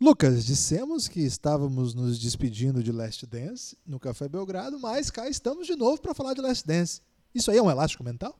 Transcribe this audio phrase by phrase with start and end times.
[0.00, 5.68] Lucas, dissemos que estávamos nos despedindo de Last Dance no Café Belgrado, mas cá estamos
[5.68, 7.00] de novo para falar de Last Dance.
[7.32, 8.36] Isso aí é um elástico mental?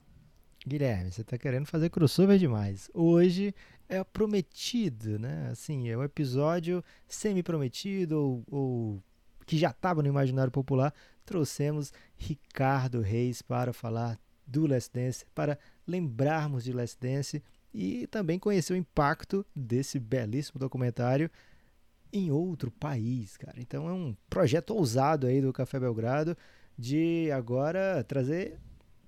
[0.67, 2.89] Guilherme, você está querendo fazer crossover demais.
[2.93, 3.55] Hoje
[3.87, 5.47] é prometido, né?
[5.49, 9.03] Assim, é um episódio semi-prometido ou, ou
[9.45, 10.93] que já estava no imaginário popular.
[11.25, 17.41] Trouxemos Ricardo Reis para falar do Last Dance, para lembrarmos de Last Dance
[17.75, 21.29] e também conhecer o impacto desse belíssimo documentário
[22.11, 23.59] em outro país, cara.
[23.59, 26.37] Então é um projeto ousado aí do Café Belgrado
[26.79, 28.57] de agora trazer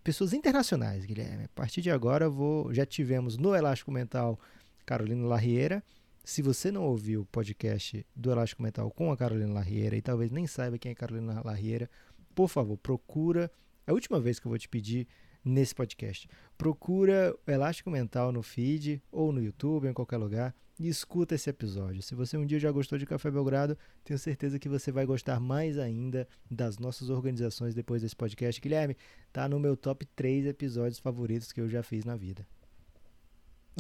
[0.04, 1.46] pessoas internacionais, Guilherme.
[1.46, 4.38] A partir de agora vou, já tivemos no Elástico Mental
[4.86, 5.82] Carolina Larriera.
[6.26, 10.30] Se você não ouviu o podcast do Elástico Mental com a Carolina Larriera e talvez
[10.30, 11.90] nem saiba quem é Carolina Larriera,
[12.36, 13.50] por favor, procura.
[13.86, 15.08] É a última vez que eu vou te pedir
[15.48, 16.30] nesse podcast.
[16.58, 21.50] Procura Elástico Mental no feed ou no YouTube, ou em qualquer lugar, e escuta esse
[21.50, 22.04] episódio.
[22.04, 25.40] Se você um dia já gostou de Café Belgrado, tenho certeza que você vai gostar
[25.40, 28.62] mais ainda das nossas organizações depois desse podcast.
[28.62, 28.96] Guilherme,
[29.34, 32.46] tá no meu top 3 episódios favoritos que eu já fiz na vida.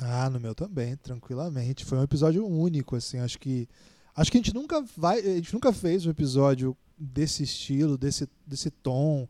[0.02, 1.86] Ah, no meu também, tranquilamente.
[1.86, 3.68] Foi um episódio único, assim, acho que
[4.16, 8.28] acho que a gente nunca vai, a gente nunca fez um episódio desse estilo, desse
[8.45, 9.28] desse tom,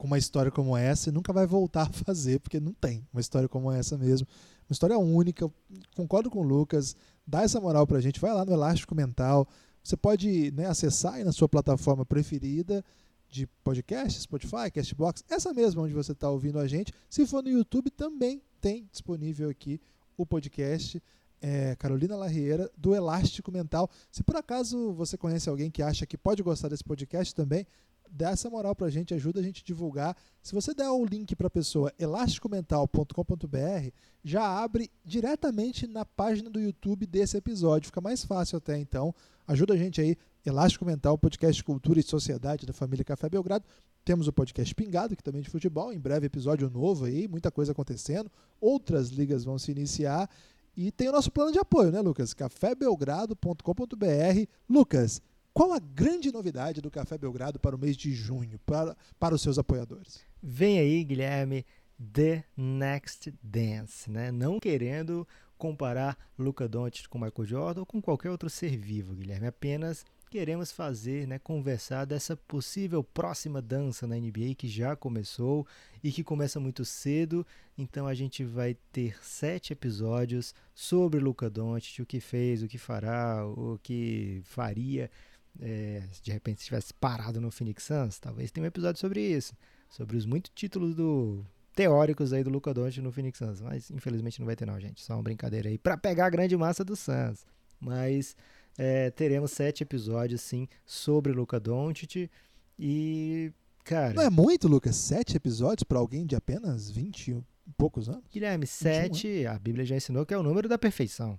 [0.00, 3.20] com uma história como essa e nunca vai voltar a fazer, porque não tem uma
[3.20, 4.26] história como essa mesmo.
[4.66, 5.46] Uma história única.
[5.94, 6.96] Concordo com o Lucas.
[7.26, 8.18] Dá essa moral pra gente.
[8.18, 9.46] Vai lá no Elástico Mental.
[9.84, 12.82] Você pode né, acessar aí na sua plataforma preferida
[13.28, 16.94] de podcast, Spotify, Castbox, essa mesma onde você está ouvindo a gente.
[17.10, 19.78] Se for no YouTube, também tem disponível aqui
[20.16, 21.02] o podcast.
[21.42, 23.88] É, Carolina Larriera, do Elástico Mental.
[24.10, 27.66] Se por acaso você conhece alguém que acha que pode gostar desse podcast também,
[28.10, 30.16] dá essa moral pra gente, ajuda a gente a divulgar.
[30.42, 33.90] Se você der o link para a pessoa elasticomental.com.br,
[34.24, 39.14] já abre diretamente na página do YouTube desse episódio, fica mais fácil até então.
[39.46, 43.64] Ajuda a gente aí, Elástico Mental, podcast cultura e sociedade da família Café Belgrado.
[44.04, 47.50] Temos o podcast Pingado, que também é de futebol, em breve episódio novo aí, muita
[47.50, 48.30] coisa acontecendo.
[48.60, 50.28] Outras ligas vão se iniciar
[50.76, 52.32] e tem o nosso plano de apoio, né, Lucas?
[52.32, 54.46] cafébelgrado.com.br.
[54.68, 55.20] Lucas,
[55.60, 59.42] qual a grande novidade do Café Belgrado para o mês de junho, para, para os
[59.42, 60.18] seus apoiadores?
[60.42, 61.66] Vem aí, Guilherme,
[62.14, 64.32] The Next Dance, né?
[64.32, 65.28] Não querendo
[65.58, 69.48] comparar Luca Doncic com Michael Jordan ou com qualquer outro ser vivo, Guilherme.
[69.48, 75.66] Apenas queremos fazer, né, conversar dessa possível próxima dança na NBA que já começou
[76.02, 77.46] e que começa muito cedo.
[77.76, 82.78] Então a gente vai ter sete episódios sobre Luca Doncic, o que fez, o que
[82.78, 85.10] fará, o que faria
[85.58, 89.54] é, se de repente estivesse parado no Phoenix Suns, talvez tenha um episódio sobre isso,
[89.88, 91.44] sobre os muitos títulos do
[91.74, 95.02] teóricos aí do Luca Doncic no Phoenix Suns, mas infelizmente não vai ter não, gente,
[95.02, 97.46] só uma brincadeira aí para pegar a grande massa do Suns.
[97.78, 98.36] Mas
[98.76, 102.30] é, teremos sete episódios sim sobre Luca Doncic
[102.78, 103.52] e
[103.84, 108.24] cara, não é muito, Lucas, sete episódios para alguém de apenas 20 e poucos anos?
[108.30, 111.38] Guilherme, sete, a Bíblia já ensinou que é o número da perfeição.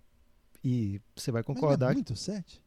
[0.64, 1.70] E você vai concordar.
[1.70, 2.62] Mas não é muito, sete?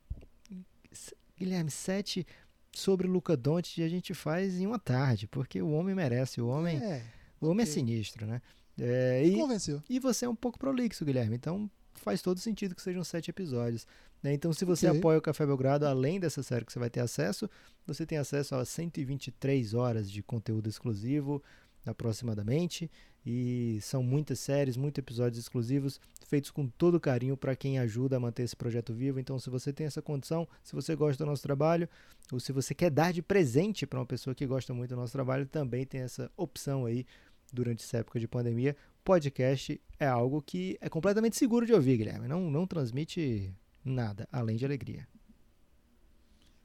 [1.36, 2.26] Guilherme, sete
[2.72, 6.78] sobre Luca Doncic a gente faz em uma tarde, porque o homem merece, o homem,
[6.78, 7.04] é,
[7.40, 8.42] o homem é sinistro, né?
[8.78, 9.82] É, e, convenceu.
[9.88, 13.86] E você é um pouco prolixo, Guilherme, então faz todo sentido que sejam sete episódios.
[14.22, 14.32] Né?
[14.32, 14.98] Então, se você okay.
[14.98, 17.48] apoia o Café Belgrado, além dessa série que você vai ter acesso,
[17.86, 21.42] você tem acesso a 123 horas de conteúdo exclusivo,
[21.86, 22.90] aproximadamente.
[23.26, 28.20] E são muitas séries, muitos episódios exclusivos, feitos com todo carinho para quem ajuda a
[28.20, 29.18] manter esse projeto vivo.
[29.18, 31.88] Então, se você tem essa condição, se você gosta do nosso trabalho,
[32.30, 35.12] ou se você quer dar de presente para uma pessoa que gosta muito do nosso
[35.12, 37.06] trabalho, também tem essa opção aí
[37.52, 38.76] durante essa época de pandemia.
[39.02, 42.28] Podcast é algo que é completamente seguro de ouvir, Guilherme.
[42.28, 45.06] Não, não transmite nada além de alegria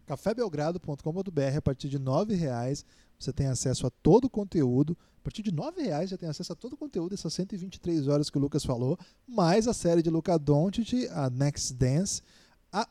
[0.09, 2.83] cafébelgrado.com.br a partir de R$ reais
[3.19, 4.97] você tem acesso a todo o conteúdo.
[5.19, 8.29] A partir de R$ reais já tem acesso a todo o conteúdo, essas 123 horas
[8.29, 12.23] que o Lucas falou, mais a série de Luca Doncic, a Next Dance.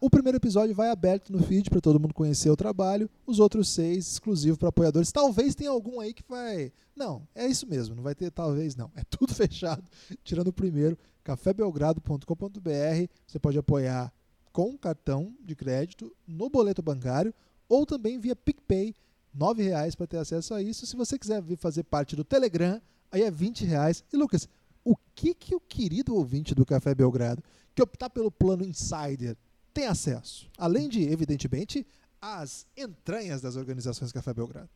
[0.00, 3.70] o primeiro episódio vai aberto no feed para todo mundo conhecer o trabalho, os outros
[3.70, 5.10] seis exclusivos para apoiadores.
[5.10, 6.72] Talvez tenha algum aí que vai.
[6.94, 8.92] Não, é isso mesmo, não vai ter talvez não.
[8.94, 9.82] É tudo fechado,
[10.22, 13.10] tirando o primeiro, cafébelgrado.com.br.
[13.26, 14.12] Você pode apoiar
[14.58, 17.32] com cartão de crédito no boleto bancário
[17.68, 18.92] ou também via PicPay,
[19.32, 20.84] R$ reais para ter acesso a isso.
[20.84, 22.82] Se você quiser vir fazer parte do Telegram,
[23.12, 24.02] aí é R$ reais.
[24.12, 24.48] E Lucas,
[24.84, 27.40] o que que o querido ouvinte do Café Belgrado,
[27.72, 29.36] que optar pelo plano Insider,
[29.72, 30.50] tem acesso?
[30.58, 31.86] Além de, evidentemente,
[32.20, 34.68] as entranhas das organizações Café Belgrado.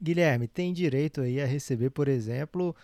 [0.00, 2.74] Guilherme, tem direito aí a receber, por exemplo,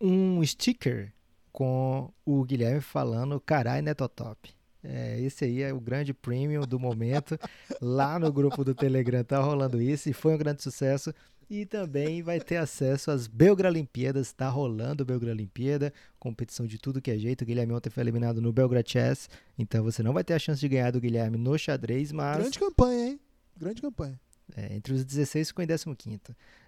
[0.00, 1.12] um sticker
[1.52, 4.58] com o Guilherme falando carai netotop.
[4.82, 7.38] É, esse aí é o grande premium do momento.
[7.80, 11.12] Lá no grupo do Telegram tá rolando isso e foi um grande sucesso.
[11.50, 14.32] E também vai ter acesso às Belgralimpíadas.
[14.32, 17.42] Tá rolando Belgralimpíada, competição de tudo que é jeito.
[17.42, 19.28] O Guilherme ontem foi eliminado no Belgra Chess,
[19.58, 22.38] então você não vai ter a chance de ganhar do Guilherme no xadrez, mas.
[22.38, 23.20] Grande campanha, hein?
[23.58, 24.20] Grande campanha.
[24.56, 26.20] É, entre os 16 ficou em 15.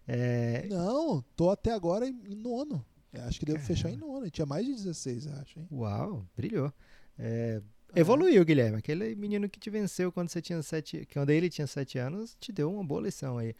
[0.06, 0.66] É...
[0.68, 2.84] Não, tô até agora em nono.
[3.12, 4.28] acho que devo fechar em nono.
[4.30, 5.60] Tinha mais de 16, acho.
[5.60, 5.68] Hein?
[5.70, 6.72] Uau, brilhou.
[7.18, 7.60] É,
[7.94, 8.78] evoluiu, Guilherme.
[8.78, 12.52] Aquele menino que te venceu quando você tinha sete, quando ele tinha 7 anos, te
[12.52, 13.54] deu uma boa lição aí.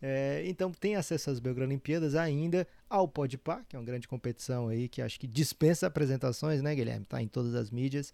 [0.00, 4.88] É, então tem acesso às Belgralimpíadas ainda ao Podpah, que é uma grande competição aí
[4.88, 7.06] que acho que dispensa apresentações, né, Guilherme?
[7.06, 8.12] Tá em todas as mídias.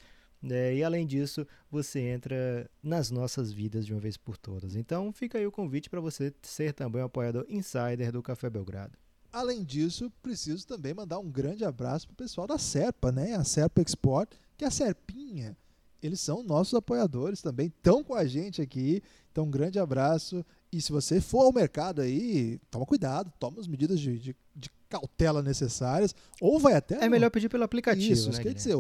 [0.50, 4.76] É, e além disso, você entra nas nossas vidas de uma vez por todas.
[4.76, 8.96] Então fica aí o convite para você ser também um apoiador insider do Café Belgrado.
[9.32, 13.34] Além disso, preciso também mandar um grande abraço pro pessoal da Serpa, né?
[13.34, 15.56] A Serpa Export, que é a Serpinha.
[16.02, 19.02] Eles são nossos apoiadores também, estão com a gente aqui.
[19.32, 20.44] Então, um grande abraço.
[20.72, 24.70] E se você for ao mercado aí, toma cuidado, toma as medidas de, de, de
[24.88, 27.04] cautela necessárias, ou vai até.
[27.04, 28.12] É melhor pedir pelo aplicativo.
[28.12, 28.74] Isso, né, quer dizer,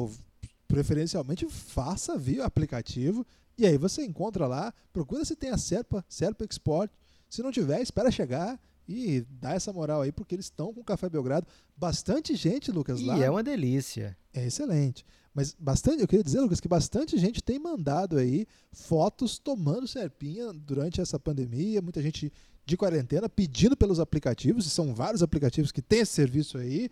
[0.66, 3.26] preferencialmente faça via aplicativo.
[3.56, 6.90] E aí você encontra lá, procura se tem a Serpa, Serpa Export.
[7.28, 10.84] Se não tiver, espera chegar e dá essa moral aí, porque eles estão com o
[10.84, 11.46] Café Belgrado.
[11.76, 13.18] Bastante gente, Lucas, e lá.
[13.18, 14.16] E é uma delícia.
[14.32, 15.04] É excelente.
[15.34, 20.52] Mas bastante, eu queria dizer, Lucas, que bastante gente tem mandado aí fotos tomando serpinha
[20.52, 22.32] durante essa pandemia, muita gente
[22.64, 26.88] de quarentena pedindo pelos aplicativos, e são vários aplicativos que têm esse serviço aí.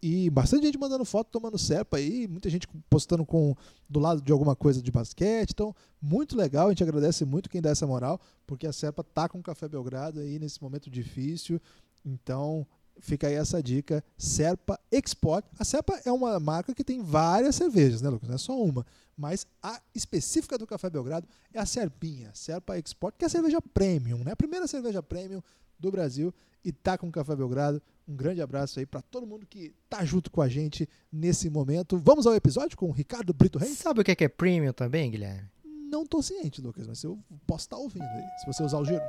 [0.00, 3.56] E bastante gente mandando foto tomando serpa aí, muita gente postando com
[3.88, 5.50] do lado de alguma coisa de basquete.
[5.50, 9.28] Então, muito legal, a gente agradece muito quem dá essa moral, porque a Serpa tá
[9.28, 11.60] com o Café Belgrado aí nesse momento difícil.
[12.04, 12.64] Então,
[13.00, 15.44] fica aí essa dica, Serpa Export.
[15.58, 18.28] A Serpa é uma marca que tem várias cervejas, né, Lucas?
[18.28, 18.86] Não é só uma.
[19.16, 23.60] Mas a específica do Café Belgrado é a Serpinha, Serpa Export, que é a cerveja
[23.60, 24.30] premium, né?
[24.30, 25.42] A primeira cerveja premium
[25.78, 26.32] do Brasil
[26.64, 27.82] e tá com o Café Belgrado.
[28.08, 31.98] Um grande abraço aí para todo mundo que tá junto com a gente nesse momento.
[31.98, 33.76] Vamos ao episódio com o Ricardo Brito Reis?
[33.76, 35.46] Sabe o que é, que é premium também, Guilherme?
[35.90, 38.84] Não tô ciente, Lucas, mas eu posso estar tá ouvindo aí, se você usar o
[38.84, 39.02] giro.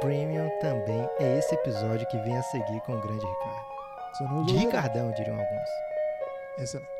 [0.00, 4.46] Premium também é esse episódio que vem a seguir com o grande Ricardo.
[4.46, 5.68] De Ricardão, diriam alguns.
[6.58, 6.90] Excelente.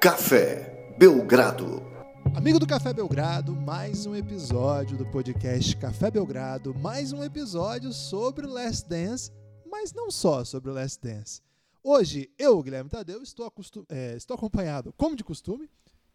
[0.00, 1.93] Café Belgrado.
[2.36, 8.44] Amigo do Café Belgrado, mais um episódio do podcast Café Belgrado, mais um episódio sobre
[8.44, 9.30] Last Dance,
[9.70, 11.40] mas não só sobre Last Dance.
[11.82, 13.52] Hoje, eu, Guilherme Tadeu, estou,
[13.88, 15.70] é, estou acompanhado, como de costume,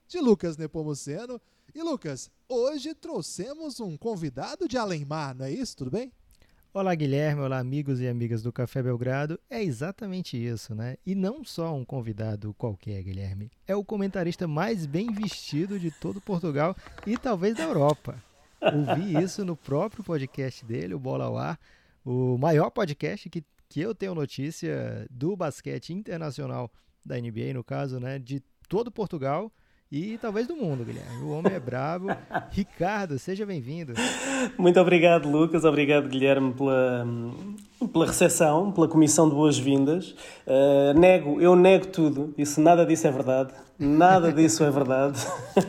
[0.08, 1.40] de Lucas Nepomuceno.
[1.74, 5.78] E Lucas, hoje trouxemos um convidado de Alemar, não é isso?
[5.78, 6.12] Tudo bem?
[6.72, 7.42] Olá, Guilherme.
[7.42, 9.40] Olá, amigos e amigas do Café Belgrado.
[9.50, 10.98] É exatamente isso, né?
[11.04, 13.50] E não só um convidado qualquer, Guilherme.
[13.68, 16.76] É o comentarista mais bem vestido de todo Portugal
[17.08, 18.24] e talvez da Europa.
[18.62, 21.60] Ouvi isso no próprio podcast dele, o Bola ao Ar,
[22.06, 26.72] o maior podcast que, que eu tenho notícia do basquete internacional
[27.04, 28.20] da NBA, no caso, né?
[28.20, 29.52] De todo Portugal
[29.92, 31.24] e talvez do mundo, Guilherme.
[31.24, 32.10] O homem é brabo.
[32.52, 33.94] Ricardo, seja bem-vindo.
[34.56, 35.66] Muito obrigado, Lucas.
[35.66, 37.08] Obrigado, Guilherme, pela,
[37.92, 40.16] pela recepção, pela comissão de boas-vindas.
[40.46, 42.36] Uh, nego, eu nego tudo.
[42.38, 43.52] Isso, nada disso é verdade.
[43.80, 45.20] Nada disso é verdade.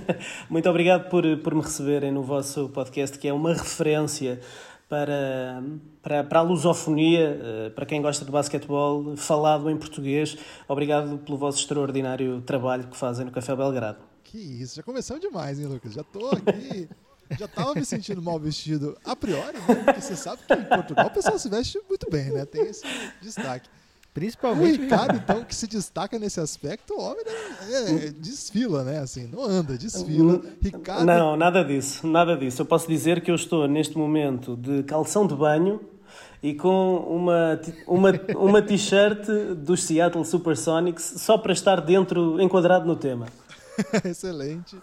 [0.50, 4.38] Muito obrigado por, por me receberem no vosso podcast, que é uma referência
[4.86, 5.62] para,
[6.02, 10.36] para, para a lusofonia, eh, para quem gosta de basquetebol, falado em português.
[10.68, 14.09] Obrigado pelo vosso extraordinário trabalho que fazem no Café Belgrado.
[14.30, 15.92] Que isso, já começamos demais, hein, Lucas?
[15.92, 16.88] Já tô aqui.
[17.36, 19.74] já tava me sentindo mal vestido a priori, né?
[19.84, 22.44] Porque você sabe que em Portugal o pessoal se veste muito bem, né?
[22.44, 22.84] Tem esse
[23.20, 23.68] destaque.
[24.14, 27.32] Principalmente o Ricardo, então, que se destaca nesse aspecto, o homem né,
[27.70, 29.00] é, é, desfila, né?
[29.00, 30.40] Assim, não anda, desfila.
[30.62, 31.04] Ricardo...
[31.04, 32.62] Não, nada disso, nada disso.
[32.62, 35.80] Eu posso dizer que eu estou neste momento de calção de banho
[36.40, 42.94] e com uma, uma, uma t-shirt dos Seattle Supersonics só para estar dentro, enquadrado no
[42.94, 43.26] tema.
[44.04, 44.76] Excelente.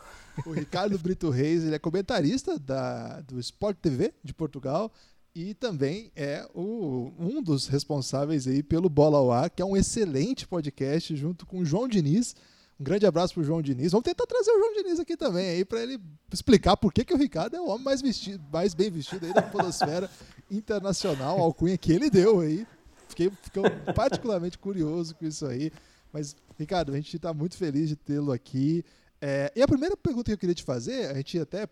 [0.45, 4.91] O Ricardo Brito Reis, ele é comentarista da, do Sport TV de Portugal
[5.33, 9.77] e também é o, um dos responsáveis aí pelo Bola ao Ar, que é um
[9.77, 12.35] excelente podcast junto com o João Diniz.
[12.79, 13.91] Um grande abraço pro João Diniz.
[13.91, 15.99] Vamos tentar trazer o João Diniz aqui também aí para ele
[16.31, 19.33] explicar por que, que o Ricardo é o homem mais vestido, mais bem vestido aí
[19.33, 20.09] da podosfera
[20.49, 22.65] internacional, a alcunha que ele deu aí.
[23.07, 23.63] Fiquei, fiquei
[23.95, 25.71] particularmente curioso com isso aí.
[26.17, 28.83] Mas, Ricardo, a gente está muito feliz de tê-lo aqui.
[29.21, 31.67] É, e a primeira pergunta que eu queria te fazer, a gente até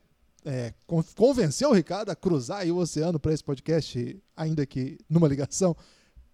[0.46, 0.72] é,
[1.16, 5.76] convenceu o Ricardo a cruzar o oceano para esse podcast, ainda que numa ligação,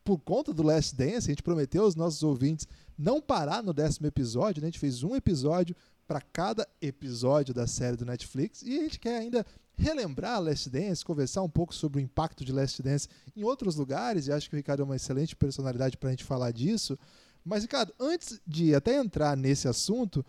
[0.03, 1.29] por conta do Last Dance.
[1.29, 4.67] A gente prometeu aos nossos ouvintes não parar no décimo episódio, né?
[4.67, 5.73] a gente fez um episódio
[6.05, 9.45] para cada episódio da série do Netflix e a gente quer ainda
[9.77, 14.27] relembrar Last Dance, conversar um pouco sobre o impacto de Last Dance em outros lugares,
[14.27, 16.99] e acho que o Ricardo é uma excelente personalidade para a gente falar disso.
[17.43, 20.25] Mas, Ricardo, antes de até entrar nesse assunto,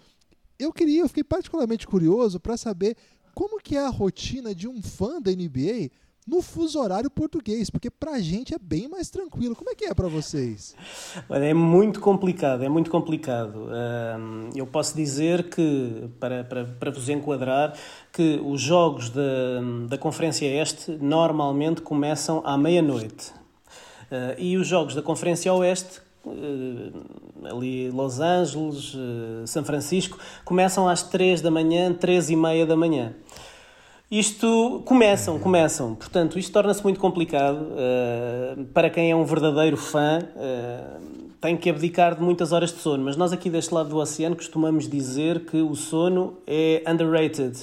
[0.59, 2.97] eu queria, eu fiquei particularmente curioso para saber
[3.35, 5.91] como que é a rotina de um fã da NBA
[6.27, 9.57] no fuso horário português, porque pra gente é bem mais tranquilo.
[9.57, 10.75] Como é que é para vocês?
[11.29, 13.69] Olha, é muito complicado, é muito complicado.
[14.55, 17.77] eu posso dizer que, para, para, para vos enquadrar,
[18.13, 19.23] que os jogos da,
[19.89, 23.33] da Conferência Este normalmente começam à meia-noite.
[24.13, 26.03] Uh, e os jogos da Conferência Oeste
[27.45, 32.77] ali Los Angeles, uh, São Francisco, começam às 3 da manhã, 3 e meia da
[32.77, 33.15] manhã.
[34.11, 35.95] Isto começam, começam.
[35.95, 37.57] Portanto, isto torna-se muito complicado.
[37.57, 41.01] Uh, para quem é um verdadeiro fã, uh,
[41.41, 43.03] tem que abdicar de muitas horas de sono.
[43.05, 47.57] Mas nós aqui deste lado do oceano costumamos dizer que o sono é underrated.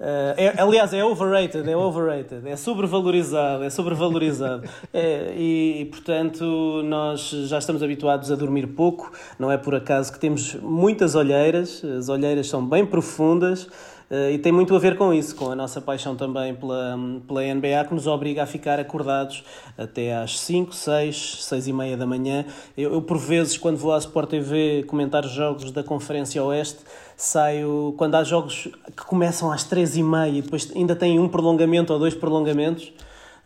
[0.00, 4.68] Uh, é, aliás, é overrated, é overrated, é sobrevalorizado, é sobrevalorizado.
[4.92, 10.18] É, e, portanto, nós já estamos habituados a dormir pouco, não é por acaso que
[10.18, 13.68] temos muitas olheiras, as olheiras são bem profundas.
[14.10, 17.42] Uh, e tem muito a ver com isso, com a nossa paixão também pela, pela
[17.42, 19.44] NBA, que nos obriga a ficar acordados
[19.78, 22.44] até às 5, 6, 6 e meia da manhã.
[22.76, 26.80] Eu, eu, por vezes, quando vou à Sport TV comentar jogos da Conferência Oeste,
[27.22, 31.28] saio quando há jogos que começam às 3 e meia e depois ainda têm um
[31.28, 32.92] prolongamento ou dois prolongamentos.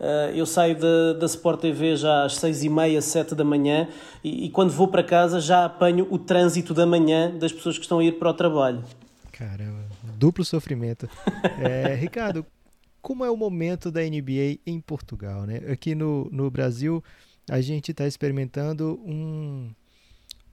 [0.00, 3.88] Uh, eu saio da, da Sport TV já às 6 e meia, 7 da manhã
[4.22, 7.84] e, e quando vou para casa já apanho o trânsito da manhã das pessoas que
[7.84, 8.84] estão a ir para o trabalho.
[9.32, 9.84] Caramba
[10.24, 11.08] duplo sofrimento.
[11.60, 12.44] É, Ricardo,
[13.02, 15.44] como é o momento da NBA em Portugal?
[15.44, 15.58] Né?
[15.70, 17.02] Aqui no, no Brasil,
[17.50, 19.70] a gente está experimentando um,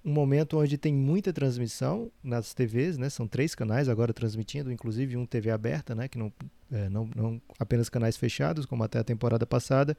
[0.04, 3.10] um momento onde tem muita transmissão nas TVs, né?
[3.10, 6.08] São três canais agora transmitindo, inclusive um TV aberta, né?
[6.08, 6.34] Que não,
[6.72, 9.96] é, não, não apenas canais fechados, como até a temporada passada.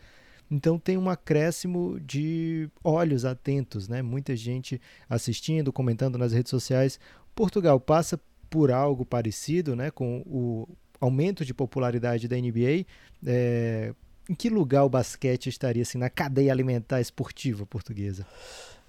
[0.51, 4.03] Então tem um acréscimo de olhos atentos, né?
[4.03, 6.99] Muita gente assistindo, comentando nas redes sociais.
[7.35, 10.69] Portugal passa por algo parecido, né, com o
[11.01, 12.85] aumento de popularidade da NBA,
[13.27, 13.95] é,
[14.29, 18.27] em que lugar o basquete estaria assim, na cadeia alimentar esportiva portuguesa?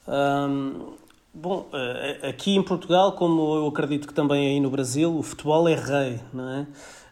[0.05, 0.98] Um,
[1.34, 5.68] bom, eh, aqui em Portugal, como eu acredito que também aí no Brasil, o futebol
[5.68, 6.68] é rei, não é?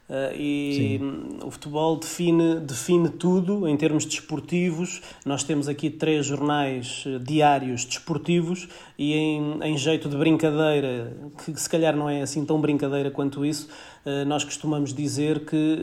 [0.09, 1.39] Uh, e Sim.
[1.41, 5.01] o futebol define, define tudo em termos desportivos.
[5.25, 11.57] Nós temos aqui três jornais eh, diários desportivos e, em, em jeito de brincadeira, que
[11.57, 13.69] se calhar não é assim tão brincadeira quanto isso,
[14.27, 15.77] nós costumamos dizer que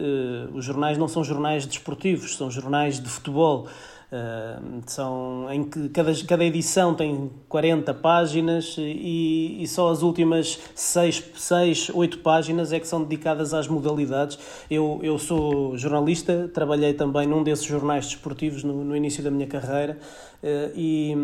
[0.53, 3.67] os jornais não são jornais desportivos, são jornais de futebol.
[4.11, 10.59] Uh, são em que cada, cada edição tem 40 páginas e, e só as últimas
[10.75, 14.39] 6, 6, 8 páginas é que são dedicadas às modalidades.
[14.71, 19.47] Eu, eu sou jornalista, trabalhei também num desses jornais desportivos no, no início da minha
[19.47, 19.99] carreira
[20.43, 21.15] uh, e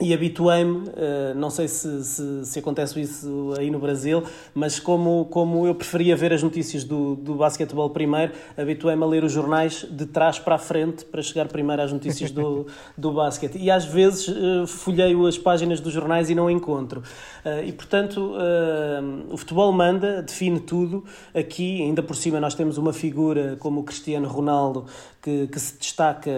[0.00, 4.22] e habituei-me, eh, não sei se, se, se, acontece isso aí no Brasil,
[4.54, 9.24] mas como, como eu preferia ver as notícias do, do basquetebol primeiro, habituei-me a ler
[9.24, 13.58] os jornais de trás para a frente para chegar primeiro às notícias do, do basquete.
[13.58, 17.02] E às vezes uh, folheio as páginas dos jornais e não encontro.
[17.44, 18.34] Uh, e portanto,
[19.30, 21.04] o futebol manda, define tudo.
[21.34, 24.86] Aqui, ainda por cima, nós temos uma figura como o Cristiano Ronaldo
[25.22, 26.30] que, que se destaca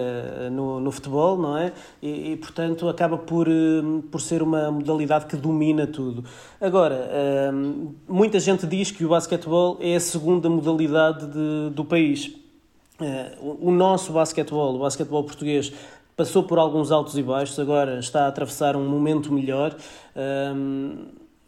[0.51, 1.73] no, no futebol, não é?
[2.03, 3.49] E, e portanto acaba por
[3.81, 6.25] Hum, por ser uma modalidade que domina tudo.
[6.61, 7.11] Agora,
[7.53, 12.35] hum, muita gente diz que o basquetebol é a segunda modalidade de, do país.
[13.01, 15.73] Eh, o nosso basquetebol, o basquetebol português,
[16.17, 19.75] passou por alguns altos e baixos, agora está a atravessar um momento melhor.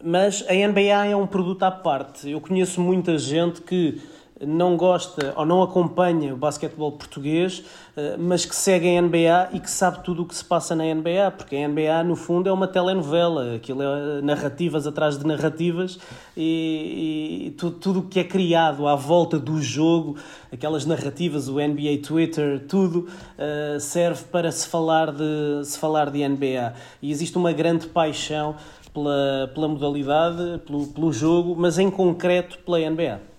[0.02, 2.30] Mas a NBA é um produto à parte.
[2.30, 4.00] Eu conheço muita gente que
[4.46, 7.64] não gosta ou não acompanha o basquetebol português,
[7.96, 10.84] eh, mas que segue a NBA e que sabe tudo o que se passa na
[10.84, 15.98] NBA, porque a NBA, no fundo, é uma telenovela, aquilo é narrativas atrás de narrativas
[16.36, 20.16] e, e tudo, o que é criado à volta do jogo,
[20.50, 23.08] aquelas narrativas, o NBA Twitter, tudo
[23.38, 26.74] uh, serve para se falar, de, se falar de NBA.
[27.00, 28.56] E existe uma grande paixão
[28.92, 33.31] pela, pela modalidade, pelo, pelo jogo, mas em concreto pela NBA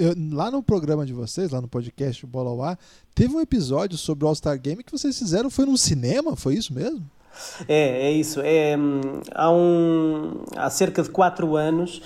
[0.00, 2.78] eu, lá no programa de vocês, lá no podcast Bola ao Ar,
[3.14, 6.72] teve um episódio sobre o All-Star Game que vocês fizeram, foi num cinema, foi isso
[6.72, 7.04] mesmo?
[7.68, 8.40] É, é isso.
[8.42, 12.02] É, hum, há, um, há cerca de quatro anos,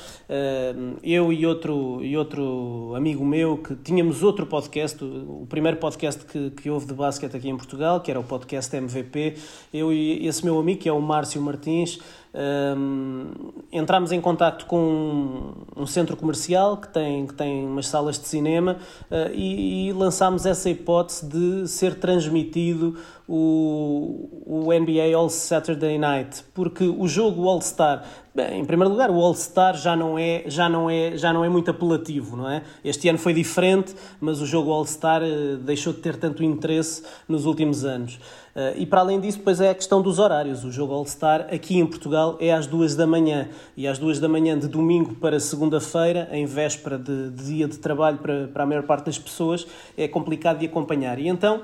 [1.02, 6.50] eu e outro, e outro amigo meu, que tínhamos outro podcast, o primeiro podcast que,
[6.50, 9.36] que houve de basquete aqui em Portugal, que era o podcast MVP,
[9.72, 11.98] eu e esse meu amigo, que é o Márcio Martins,
[12.36, 13.30] Um,
[13.70, 18.76] entramos em contato com um, centro comercial que tem, que tem umas salas de cinema
[19.08, 22.98] uh, e, e lançámos essa hipótese de ser transmitido
[23.28, 29.12] o, o NBA All Saturday Night, porque o jogo All Star, bem, em primeiro lugar,
[29.12, 32.48] o All Star já não é já não é já não é muito apelativo, não
[32.48, 32.62] é?
[32.84, 37.02] Este ano foi diferente, mas o jogo All Star uh, deixou de ter tanto interesse
[37.28, 38.18] nos últimos anos.
[38.54, 40.62] Uh, e para além disso, depois é a questão dos horários.
[40.62, 43.48] O jogo All-Star aqui em Portugal é às duas da manhã.
[43.76, 47.78] E às duas da manhã de domingo para segunda-feira, em véspera de, de, dia de
[47.78, 49.66] trabalho para, para a maior parte das pessoas,
[49.96, 51.18] é complicado de acompanhar.
[51.18, 51.62] E então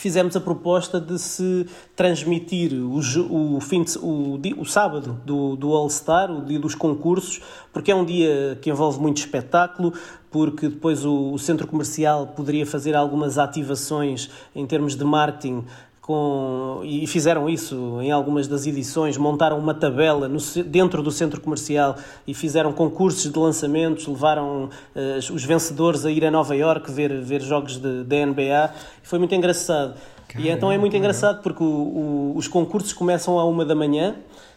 [0.00, 5.72] fizemos a proposta de se transmitir o, o, fim de, o, o sábado do, do
[5.72, 7.40] All-Star, o dia dos concursos,
[7.72, 9.92] porque é um dia que envolve muito espetáculo,
[10.30, 15.64] porque depois o, o centro comercial poderia fazer algumas ativações em termos de marketing
[16.08, 21.38] com, e fizeram isso em algumas das edições, montaram uma tabela no, dentro do centro
[21.38, 21.96] comercial
[22.26, 27.20] e fizeram concursos de lançamentos, levaram uh, os vencedores a ir a Nova York ver,
[27.20, 28.72] ver jogos de, de NBA.
[29.02, 29.96] Foi muito engraçado.
[30.26, 33.74] Caramba, e então é muito engraçado porque o, o, os concursos começam à uma da
[33.74, 34.14] manhã.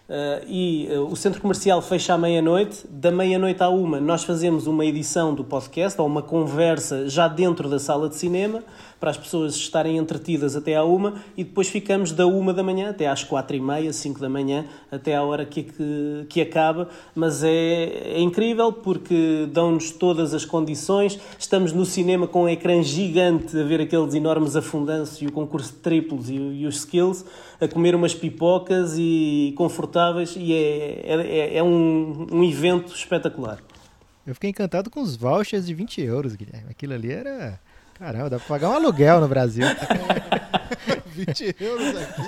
[0.07, 2.85] Uh, e uh, o centro comercial fecha à meia-noite.
[2.89, 7.67] Da meia-noite à uma, nós fazemos uma edição do podcast ou uma conversa já dentro
[7.67, 8.63] da sala de cinema
[9.01, 12.91] para as pessoas estarem entretidas até à uma e depois ficamos da uma da manhã
[12.91, 16.87] até às quatro e meia, cinco da manhã, até à hora que, que, que acaba.
[17.15, 21.19] Mas é, é incrível porque dão-nos todas as condições.
[21.39, 25.73] Estamos no cinema com um ecrã gigante a ver aqueles enormes afundanços e o concurso
[25.73, 27.25] de triplos e, e os skills,
[27.59, 33.57] a comer umas pipocas e confortáveis e é, é, é um, um evento espetacular.
[34.27, 36.69] Eu fiquei encantado com os vouchers de 20 euros, Guilherme.
[36.69, 37.59] Aquilo ali era
[38.01, 39.63] Caramba, dá pra pagar um aluguel no Brasil.
[41.13, 42.21] 20 euros aqui.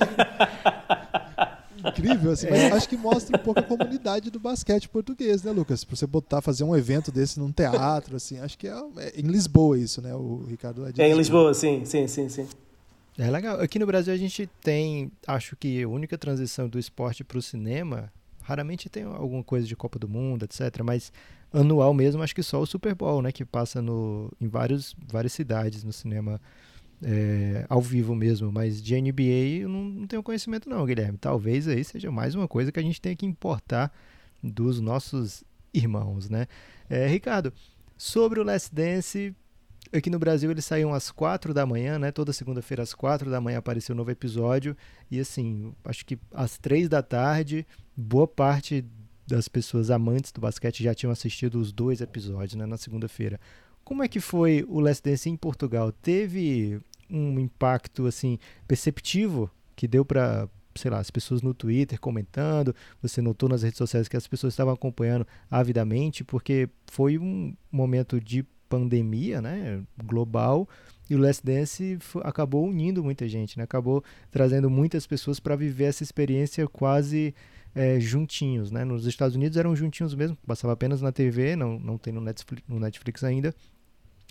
[1.79, 5.83] Incrível, assim, mas acho que mostra um pouco a comunidade do basquete português, né, Lucas?
[5.83, 9.23] Pra você botar, fazer um evento desse num teatro, assim, acho que é, é em
[9.23, 10.13] Lisboa isso, né?
[10.13, 12.47] O Ricardo é de É em Lisboa, sim, sim, sim, sim.
[13.17, 13.59] É legal.
[13.59, 17.41] Aqui no Brasil a gente tem, acho que a única transição do esporte para o
[17.41, 20.83] cinema, raramente tem alguma coisa de Copa do Mundo, etc.
[20.83, 21.11] Mas
[21.53, 23.31] anual mesmo, acho que só o Super Bowl, né?
[23.31, 26.41] Que passa no, em vários, várias cidades no cinema
[27.01, 28.51] é, ao vivo mesmo.
[28.51, 31.17] Mas de NBA eu não, não tenho conhecimento não, Guilherme.
[31.17, 33.93] Talvez aí seja mais uma coisa que a gente tem que importar
[34.41, 36.47] dos nossos irmãos, né?
[36.89, 37.53] É, Ricardo,
[37.97, 39.35] sobre o Last Dance,
[39.91, 42.11] aqui no Brasil eles saíam às quatro da manhã, né?
[42.11, 44.75] Toda segunda-feira às quatro da manhã apareceu um novo episódio.
[45.09, 48.83] E assim, acho que às três da tarde, boa parte
[49.35, 53.39] das pessoas amantes do basquete já tinham assistido os dois episódios né, na segunda-feira.
[53.83, 55.91] Como é que foi o Last Dance em Portugal?
[55.91, 62.75] Teve um impacto assim perceptivo que deu para sei lá, as pessoas no Twitter comentando,
[62.99, 68.19] você notou nas redes sociais que as pessoas estavam acompanhando avidamente, porque foi um momento
[68.19, 70.67] de pandemia, né, global,
[71.07, 73.65] e o Last Dance acabou unindo muita gente, né?
[73.65, 77.35] Acabou trazendo muitas pessoas para viver essa experiência quase
[77.75, 78.83] é, juntinhos, né?
[78.83, 82.63] Nos Estados Unidos eram juntinhos mesmo, passava apenas na TV, não, não tem no Netflix,
[82.67, 83.53] no Netflix ainda.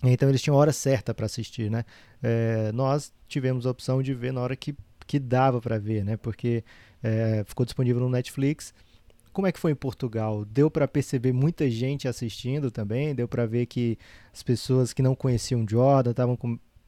[0.02, 1.84] Então eles tinham hora certa para assistir, né?
[2.22, 4.74] É, nós tivemos a opção de ver na hora que,
[5.06, 6.16] que dava para ver, né?
[6.16, 6.64] Porque
[7.02, 8.74] é, ficou disponível no Netflix.
[9.32, 10.44] Como é que foi em Portugal?
[10.44, 13.14] Deu para perceber muita gente assistindo também?
[13.14, 13.96] Deu para ver que
[14.32, 16.38] as pessoas que não conheciam Jordan estavam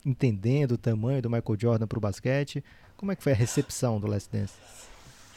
[0.04, 2.62] entendendo o tamanho do Michael Jordan para o basquete?
[2.96, 4.54] Como é que foi a recepção do Last Dance?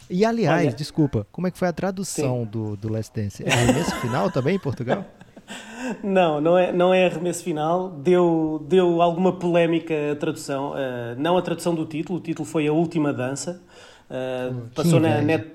[0.09, 3.43] E aliás, Olha, desculpa, como é que foi a tradução do, do Last Dance?
[3.45, 5.05] É arremesso final também em Portugal?
[6.03, 7.89] Não, não é, não é arremesso final.
[7.89, 10.71] Deu, deu alguma polémica a tradução.
[10.71, 13.61] Uh, não a tradução do título, o título foi A Última Dança.
[14.09, 15.47] Uh, passou na net,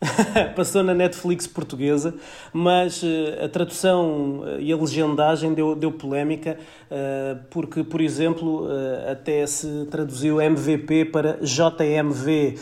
[0.54, 2.14] Passou na Netflix portuguesa,
[2.52, 6.56] mas uh, a tradução uh, e a legendagem deu, deu polémica,
[6.88, 8.68] uh, porque, por exemplo,
[9.10, 12.58] até se traduziu MVP para JMV,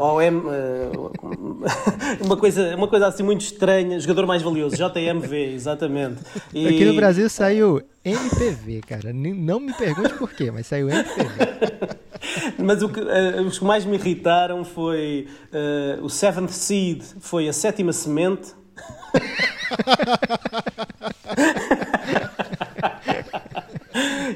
[0.00, 0.42] ou M,
[2.24, 6.22] uma, coisa, uma coisa assim muito estranha, jogador mais valioso, JMV, exatamente.
[6.52, 6.66] E...
[6.66, 9.12] Aqui no Brasil saiu MPV, cara.
[9.12, 11.94] Não me pergunte por quê, mas saiu MPV.
[12.58, 17.48] Mas o que, uh, os que mais me irritaram foi uh, o Seventh Seed, foi
[17.48, 18.54] a sétima semente.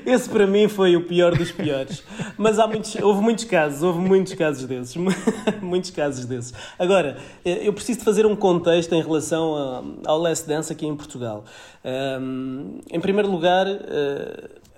[0.06, 2.02] Esse para mim foi o pior dos piores.
[2.36, 4.96] Mas há muitos, houve muitos casos, houve muitos casos desses.
[5.60, 6.54] muitos casos desses.
[6.78, 10.96] Agora, eh, eu preciso de fazer um contexto em relação ao Last Dance aqui em
[10.96, 11.44] Portugal.
[11.84, 13.66] Um, em primeiro lugar,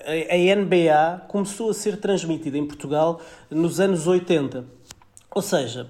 [0.05, 4.65] a NBA começou a ser transmitida em Portugal nos anos 80.
[5.33, 5.87] Ou seja,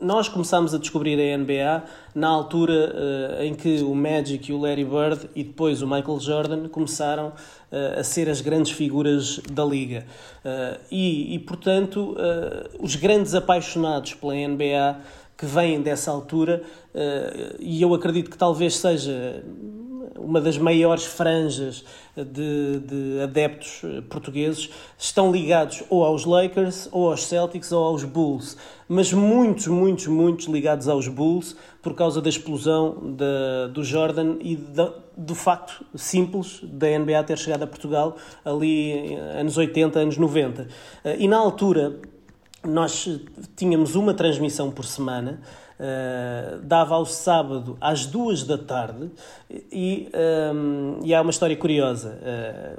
[0.00, 4.60] nós começámos a descobrir a NBA na altura uh, em que o Magic e o
[4.60, 9.64] Larry Bird e depois o Michael Jordan começaram uh, a ser as grandes figuras da
[9.64, 10.06] liga.
[10.90, 12.14] E, e, portanto,
[12.78, 15.00] os grandes apaixonados pela NBA
[15.38, 16.62] que vêm dessa altura,
[17.58, 19.42] e eu acredito que talvez seja
[20.18, 21.84] uma das maiores franjas
[22.16, 28.56] de, de, adeptos portugueses estão ligados ou aos Lakers, ou aos Celtics, ou aos Bulls.
[28.88, 32.96] Mas muitos, muitos, muitos ligados aos Bulls por causa da explosão
[33.72, 34.56] do Jordan e
[35.16, 40.68] do facto simples da NBA ter chegado a Portugal ali anos 80, anos 90.
[41.18, 41.98] E na altura
[42.64, 43.20] nós
[43.56, 45.40] tínhamos uma transmissão por semana
[45.84, 49.10] Uh, dava ao sábado às duas da tarde
[49.70, 50.08] e,
[50.54, 52.18] um, e há uma história curiosa.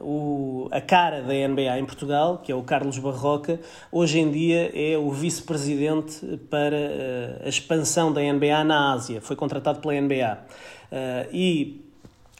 [0.01, 3.59] Uh, o, a cara da NBA em Portugal, que é o Carlos Barroca,
[3.91, 9.21] hoje em dia é o vice-presidente para uh, a expansão da NBA na Ásia.
[9.21, 10.39] Foi contratado pela NBA.
[11.31, 11.84] e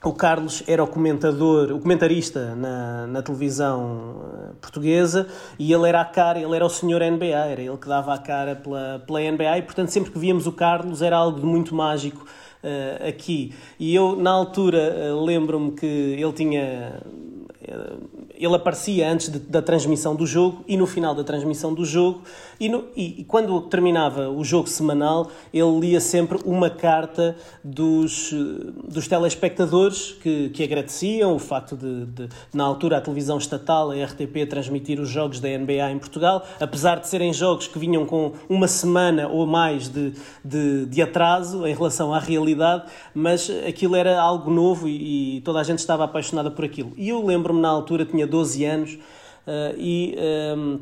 [0.05, 5.99] o Carlos era o comentador, o comentarista na, na televisão eh, portuguesa e ele era
[6.01, 9.19] a cara, ele era o senhor NBA, era ele que dava a cara pela, pela
[9.19, 12.23] NBA e, portanto, sempre que víamos o Carlos era algo de muito mágico
[12.63, 13.51] uh, aqui.
[13.79, 17.01] E eu, na altura, uh, lembro-me que ele tinha
[18.34, 22.21] ele aparecia antes de, da transmissão do jogo e no final da transmissão do jogo
[22.60, 28.34] e, no, e, e, quando terminava o jogo semanal ele lia sempre uma carta dos,
[28.88, 33.95] dos telespectadores que, que agradeciam o facto de, de, na altura a televisão estatal, a
[33.95, 38.34] RTP, transmitir os jogos da NBA em Portugal, apesar de serem jogos que vinham com
[38.47, 44.19] uma semana ou mais de, de, de atraso em relação à realidade, mas aquilo era
[44.19, 46.93] algo novo e, e toda a gente estava apaixonada por aquilo.
[46.95, 47.23] E eu
[47.55, 50.79] lembro-me na altura, tinha 12 anos uh, e um, ehm,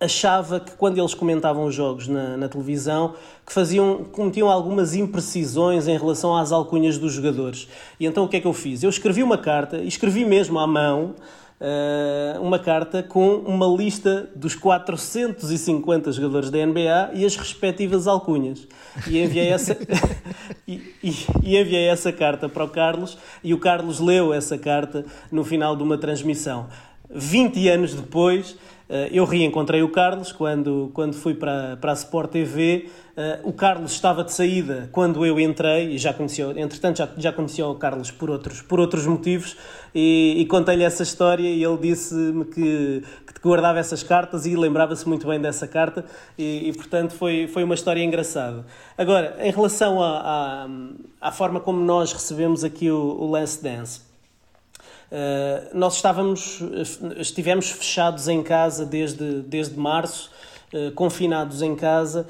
[0.00, 3.14] achava que quando eles comentavam os jogos na, na, televisão
[3.46, 7.68] que faziam, cometiam algumas imprecisões em relação às alcunhas dos jogadores.
[7.98, 8.82] E então o que é que eu fiz?
[8.82, 11.14] Eu escrevi uma carta, e escrevi mesmo à mão,
[12.40, 18.66] uma carta com uma lista dos 450 jogadores da NBA e as respectivas alcunhas.
[19.06, 19.76] E enviei essa,
[20.66, 25.04] e, e, e enviei essa carta para o Carlos e o Carlos leu essa carta
[25.30, 26.68] no final de uma transmissão.
[27.14, 28.71] 20 anos depois, eh,
[29.10, 32.88] eu reencontrei o Carlos quando, quando fui para, para a Sport TV.
[33.12, 37.30] Uh, o Carlos estava de saída quando eu entrei e já conhecia, entretanto já, já
[37.30, 39.54] conhecia o Carlos por outros, por outros motivos
[39.94, 45.06] e, e contei-lhe essa história e ele disse-me que, que guardava essas cartas e lembrava-se
[45.06, 46.06] muito bem dessa carta
[46.38, 48.64] e, e, portanto foi, foi uma história engraçada.
[48.96, 50.66] Agora, em relação à,
[51.20, 54.00] à, forma como nós recebemos aqui o, o Last Dance,
[55.12, 56.60] uh, nós estávamos,
[57.16, 60.30] estivemos fechados em casa desde, desde março
[60.74, 62.26] eh, confinados em casa,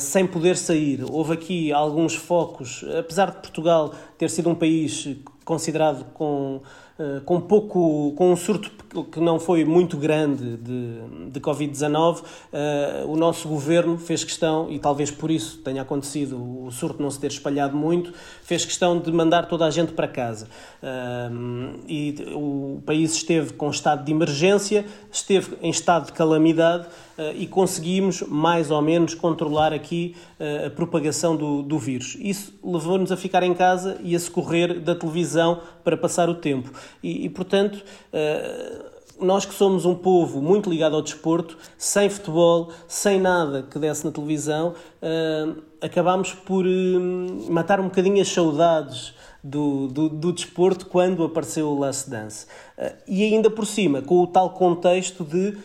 [0.00, 1.04] sem poder sair.
[1.08, 6.83] Houve aqui alguns focos, apesar de Portugal ter sido um país considerado com eh,
[7.24, 8.70] com pouco, com um surto
[9.02, 14.78] que não foi muito grande de, de Covid-19, uh, o nosso governo fez questão, e
[14.78, 19.10] talvez por isso tenha acontecido o surto não se ter espalhado muito, fez questão de
[19.10, 20.46] mandar toda a gente para casa.
[20.80, 26.86] Uh, e o país esteve com estado de emergência, esteve em estado de calamidade
[27.36, 30.16] e conseguimos mais ou menos controlar aqui
[30.66, 32.16] a propagação do, do vírus.
[32.18, 36.72] Isso levou-nos a ficar em casa e a socorrer da televisão para passar o tempo.
[37.02, 42.70] E, e portanto, uh, nós que somos um povo muito ligado ao desporto, sem futebol,
[42.88, 49.13] sem nada que desse na televisão, uh, acabámos por uh, matar um bocadinho as saudades
[49.44, 52.46] do, do, do desporto quando apareceu o Last Dance.
[52.78, 55.56] Uh, e ainda por cima, com o tal contexto de uh,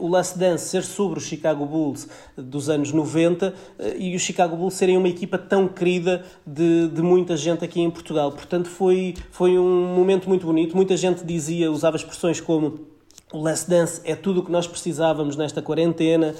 [0.00, 3.54] o Last Dance ser sobre o Chicago Bulls dos anos 90 uh,
[3.96, 7.90] e o Chicago Bulls serem uma equipa tão querida de, de muita gente aqui em
[7.90, 8.32] Portugal.
[8.32, 10.74] Portanto, foi, foi um momento muito bonito.
[10.74, 12.91] Muita gente dizia, usava expressões como
[13.32, 16.34] o Last Dance é tudo o que nós precisávamos nesta quarentena,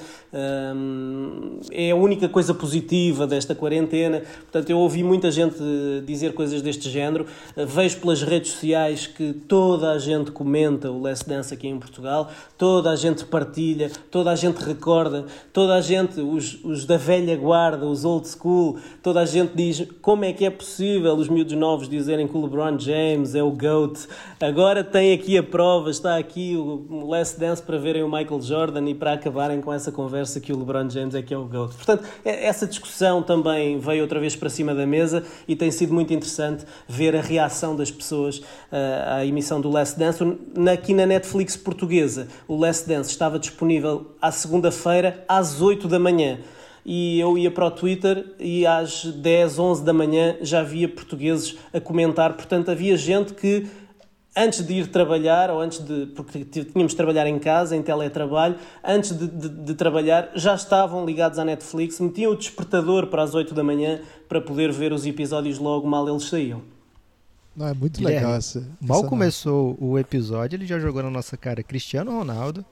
[1.71, 4.21] é a única coisa positiva desta quarentena.
[4.41, 5.57] Portanto, eu ouvi muita gente
[6.05, 7.25] dizer coisas deste género.
[7.55, 12.29] Vejo pelas redes sociais que toda a gente comenta o Last Dance aqui em Portugal,
[12.57, 17.35] toda a gente partilha, toda a gente recorda, toda a gente, os, os da velha
[17.35, 21.53] guarda, os old school, toda a gente diz como é que é possível os miúdos
[21.53, 24.07] novos dizerem que o LeBron James é o GOAT.
[24.39, 28.89] Agora tem aqui a prova, está aqui o Last Dance para verem o Michael Jordan
[28.89, 31.73] e para acabarem com essa conversa que o LeBron James é que é o GOAT.
[31.75, 36.13] Portanto, essa discussão também veio outra vez para cima da mesa e tem sido muito
[36.13, 38.43] interessante ver a reação das pessoas uh,
[39.17, 40.23] à emissão do Last Dance.
[40.71, 46.39] Aqui na Netflix portuguesa, o Last Dance estava disponível à segunda-feira às 8 da manhã.
[46.85, 51.55] e eu ia para o Twitter e às 10, 11 da manhã já havia portugueses
[51.71, 52.33] a comentar.
[52.33, 53.67] Portanto, havia gente que
[54.35, 56.07] antes de ir trabalhar, ou antes de.
[56.07, 61.05] porque tínhamos de trabalhar em casa, em teletrabalho, antes de, de, de, trabalhar, já estavam
[61.05, 65.05] ligados à Netflix, metiam o despertador para as 8 da manhã para poder ver os
[65.05, 66.61] episódios logo mal eles saíam.
[67.55, 68.67] Não, é muito Guilherme, legal essa.
[68.81, 69.89] Mal essa começou não.
[69.89, 72.65] o episódio, ele já jogou na nossa cara Cristiano Ronaldo,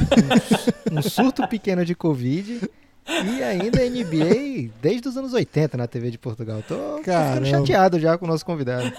[0.90, 2.60] um, um surto pequeno de Covid.
[3.04, 6.62] E ainda NBA desde os anos 80 na TV de Portugal.
[6.66, 8.92] Tô, tô chateado já com o nosso convidado.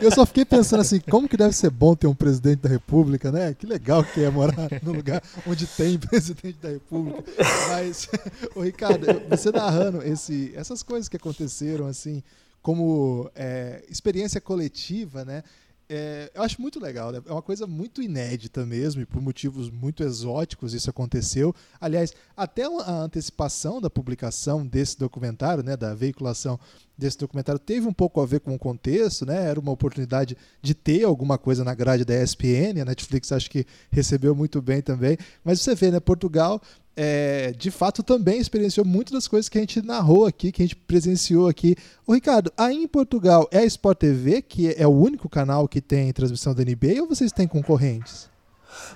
[0.00, 3.32] Eu só fiquei pensando assim, como que deve ser bom ter um presidente da república,
[3.32, 3.54] né?
[3.54, 7.24] Que legal que é morar num lugar onde tem presidente da república.
[7.68, 8.08] Mas,
[8.54, 12.22] o Ricardo, você narrando esse, essas coisas que aconteceram, assim,
[12.62, 15.42] como é, experiência coletiva, né?
[15.90, 17.22] É, eu acho muito legal, né?
[17.24, 21.54] é uma coisa muito inédita mesmo, e por motivos muito exóticos isso aconteceu.
[21.80, 26.60] Aliás, até a antecipação da publicação desse documentário, né, da veiculação
[26.96, 29.48] desse documentário, teve um pouco a ver com o contexto, né?
[29.48, 33.64] Era uma oportunidade de ter alguma coisa na grade da ESPN, a Netflix acho que
[33.90, 35.16] recebeu muito bem também.
[35.44, 36.60] Mas você vê, né, Portugal
[37.00, 40.64] é, de fato também experienciou muitas das coisas que a gente narrou aqui, que a
[40.64, 41.76] gente presenciou aqui.
[42.04, 45.80] O Ricardo, aí em Portugal é a Sport TV, que é o único canal que
[45.80, 48.28] tem transmissão da NBA, ou vocês têm concorrentes?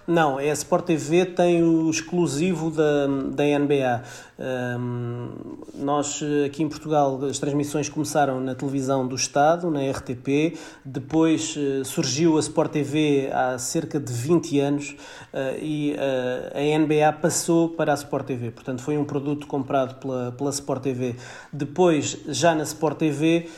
[0.07, 4.03] Não, a Sport TV tem o exclusivo da, da NBA.
[4.42, 5.29] Um,
[5.75, 11.85] nós aqui em Portugal as transmissões começaram na televisão do Estado, na RTP, depois uh,
[11.85, 14.97] surgiu a Sport TV há cerca de 20 anos
[15.33, 20.01] uh, e uh, a NBA passou para a Sport TV, portanto foi um produto comprado
[20.01, 21.14] pela, pela Sport TV.
[21.53, 23.49] Depois, já na Sport TV,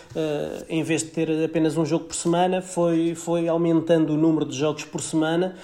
[0.68, 4.56] em vez de ter apenas um jogo por semana, foi, foi aumentando o número de
[4.56, 5.54] jogos por semana,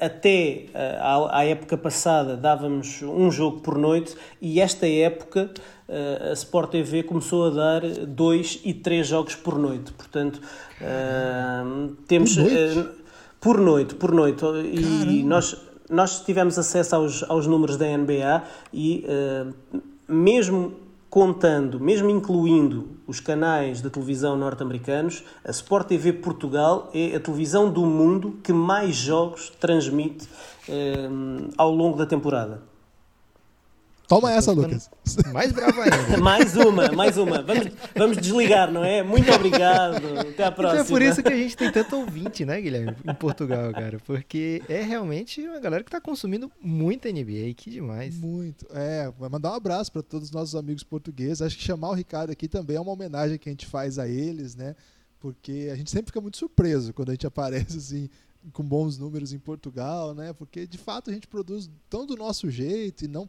[0.00, 0.66] até
[1.00, 5.50] à, à época passada dávamos um jogo por noite e esta época
[5.88, 9.92] uh, a Sport TV começou a dar dois e três jogos por noite.
[9.92, 10.40] Portanto,
[10.80, 12.36] uh, temos.
[12.36, 13.94] Por noite?
[13.94, 14.66] Por noite, por noite.
[14.72, 15.56] E nós,
[15.88, 19.06] nós tivemos acesso aos, aos números da NBA e
[20.08, 20.85] mesmo
[21.16, 27.70] contando, mesmo incluindo os canais de televisão norte-americanos, a Sport TV Portugal é a televisão
[27.70, 30.28] do mundo que mais jogos transmite
[31.56, 32.60] ao longo da temporada.
[34.08, 34.88] Toma essa, Lucas.
[35.32, 36.18] Mais bravo ainda.
[36.22, 37.42] mais uma, mais uma.
[37.42, 39.02] Vamos, vamos desligar, não é?
[39.02, 40.18] Muito obrigado.
[40.20, 40.82] Até a próxima.
[40.82, 42.96] Então é por isso que a gente tem tanto ouvinte, né, Guilherme?
[43.04, 43.98] Em Portugal, cara.
[44.04, 47.54] Porque é realmente uma galera que está consumindo muita NBA.
[47.56, 48.16] Que demais.
[48.16, 48.66] Muito.
[48.70, 51.42] É, vai mandar um abraço para todos os nossos amigos portugueses.
[51.42, 54.06] Acho que chamar o Ricardo aqui também é uma homenagem que a gente faz a
[54.06, 54.76] eles, né?
[55.18, 58.08] Porque a gente sempre fica muito surpreso quando a gente aparece assim
[58.52, 60.32] com bons números em Portugal, né?
[60.32, 63.28] Porque de fato a gente produz tão do nosso jeito e não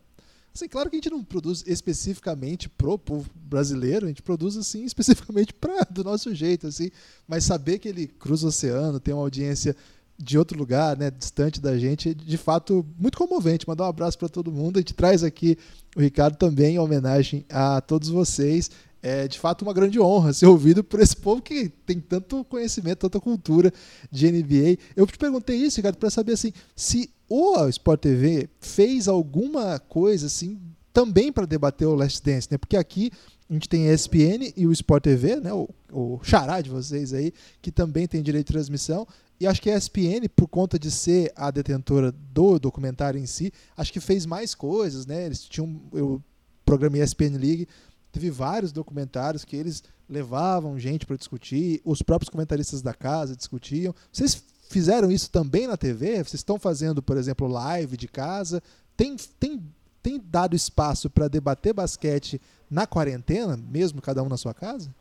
[0.57, 4.83] Assim, claro que a gente não produz especificamente pro povo brasileiro, a gente produz assim
[4.85, 6.89] especificamente para do nosso jeito, assim,
[7.27, 9.75] mas saber que ele cruza o oceano, tem uma audiência
[10.17, 13.67] de outro lugar, né, distante da gente, de fato muito comovente.
[13.67, 14.77] Mandar um abraço para todo mundo.
[14.77, 15.55] A gente traz aqui
[15.95, 18.71] o Ricardo também em homenagem a todos vocês.
[19.01, 22.99] É de fato uma grande honra ser ouvido por esse povo que tem tanto conhecimento,
[22.99, 23.71] tanta cultura
[24.11, 24.77] de NBA.
[24.95, 30.27] Eu te perguntei isso, Ricardo, para saber assim, se o Sport TV fez alguma coisa
[30.27, 30.59] assim
[30.91, 32.57] também para debater o Last Dance, né?
[32.57, 33.11] Porque aqui
[33.49, 35.53] a gente tem a ESPN e o Sport TV, né?
[35.53, 37.31] O, o xará de vocês aí,
[37.61, 39.07] que também tem direito de transmissão.
[39.39, 43.53] E acho que a ESPN, por conta de ser a detentora do documentário em si,
[43.77, 45.27] acho que fez mais coisas, né?
[45.27, 46.19] Eles tinham o
[46.65, 47.67] programa ESPN League,
[48.11, 53.93] teve vários documentários que eles levavam gente para discutir, os próprios comentaristas da casa discutiam.
[54.11, 56.15] Vocês fizeram isso também na TV?
[56.15, 58.61] Vocês estão fazendo, por exemplo, live de casa?
[58.95, 59.61] Tem, tem,
[60.01, 64.93] tem dado espaço para debater basquete na quarentena, mesmo cada um na sua casa?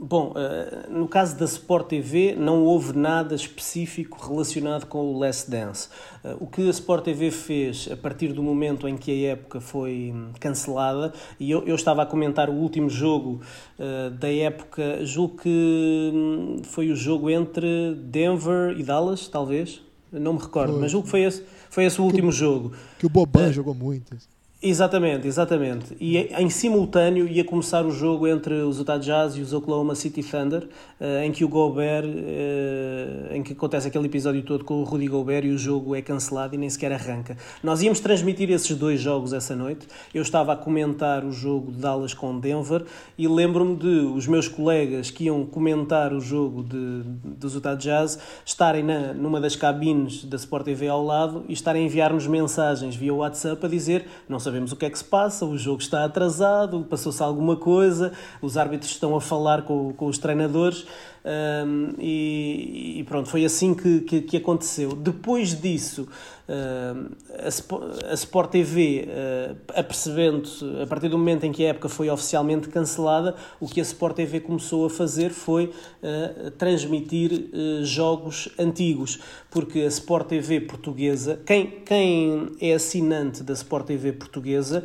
[0.00, 5.50] Bom, uh, no caso da Sport TV não houve nada específico relacionado com o Last
[5.50, 5.88] Dance.
[6.24, 9.60] Uh, o que a Sport TV fez a partir do momento em que a época
[9.60, 13.40] foi cancelada, e eu, eu estava a comentar o último jogo
[13.78, 20.34] uh, da época, julgo que hum, foi o jogo entre Denver e Dallas, talvez, não
[20.34, 20.80] me recordo, foi.
[20.80, 22.72] mas julgo que foi esse, foi esse o último que, jogo.
[22.98, 24.16] Que o Boban jogou muito.
[24.66, 25.94] Exatamente, exatamente.
[26.00, 30.22] E em simultâneo ia começar o jogo entre os Utah Jazz e os Oklahoma City
[30.22, 30.66] Thunder,
[30.98, 35.06] eh, em que o Gobert, eh, em que acontece aquele episódio todo com o Rudy
[35.06, 37.36] Gobert e o jogo é cancelado e nem sequer arranca.
[37.62, 39.86] Nós íamos transmitir esses dois jogos essa noite.
[40.14, 42.84] Eu estava a comentar o jogo de Dallas com Denver
[43.18, 48.18] e lembro-me de os meus colegas que iam comentar o jogo de, dos Utah Jazz
[48.46, 52.96] estarem na, numa das cabines da Sport TV ao lado e estarem a enviar-nos mensagens
[52.96, 55.82] via WhatsApp a dizer não sabemos sabemos o que é que se passa, o jogo
[55.82, 60.86] está atrasado, passou-se alguma coisa, os árbitros estão a falar com, com os treinadores.
[61.24, 64.94] Um, e, e, pronto, foi assim que, que, que aconteceu.
[64.94, 66.06] Depois disso,
[66.46, 71.88] uh, a, a Sport TV, uh, apercebendo-se, a partir do momento em que a época
[71.88, 77.50] foi oficialmente cancelada, o que a Sport TV começou a fazer foi uh, transmitir
[77.82, 79.18] jogos antigos,
[79.50, 84.84] porque a Sport TV portuguesa, quem, quem é assinante da Sport TV portuguesa,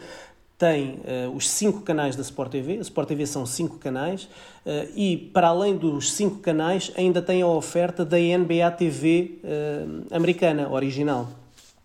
[0.60, 4.26] tem uh, os cinco canais da Sport TV, a Sport TV são cinco canais,
[4.66, 9.48] uh, e para além dos cinco canais, ainda tem a oferta da NBA TV uh,
[10.12, 11.30] eh, americana, original.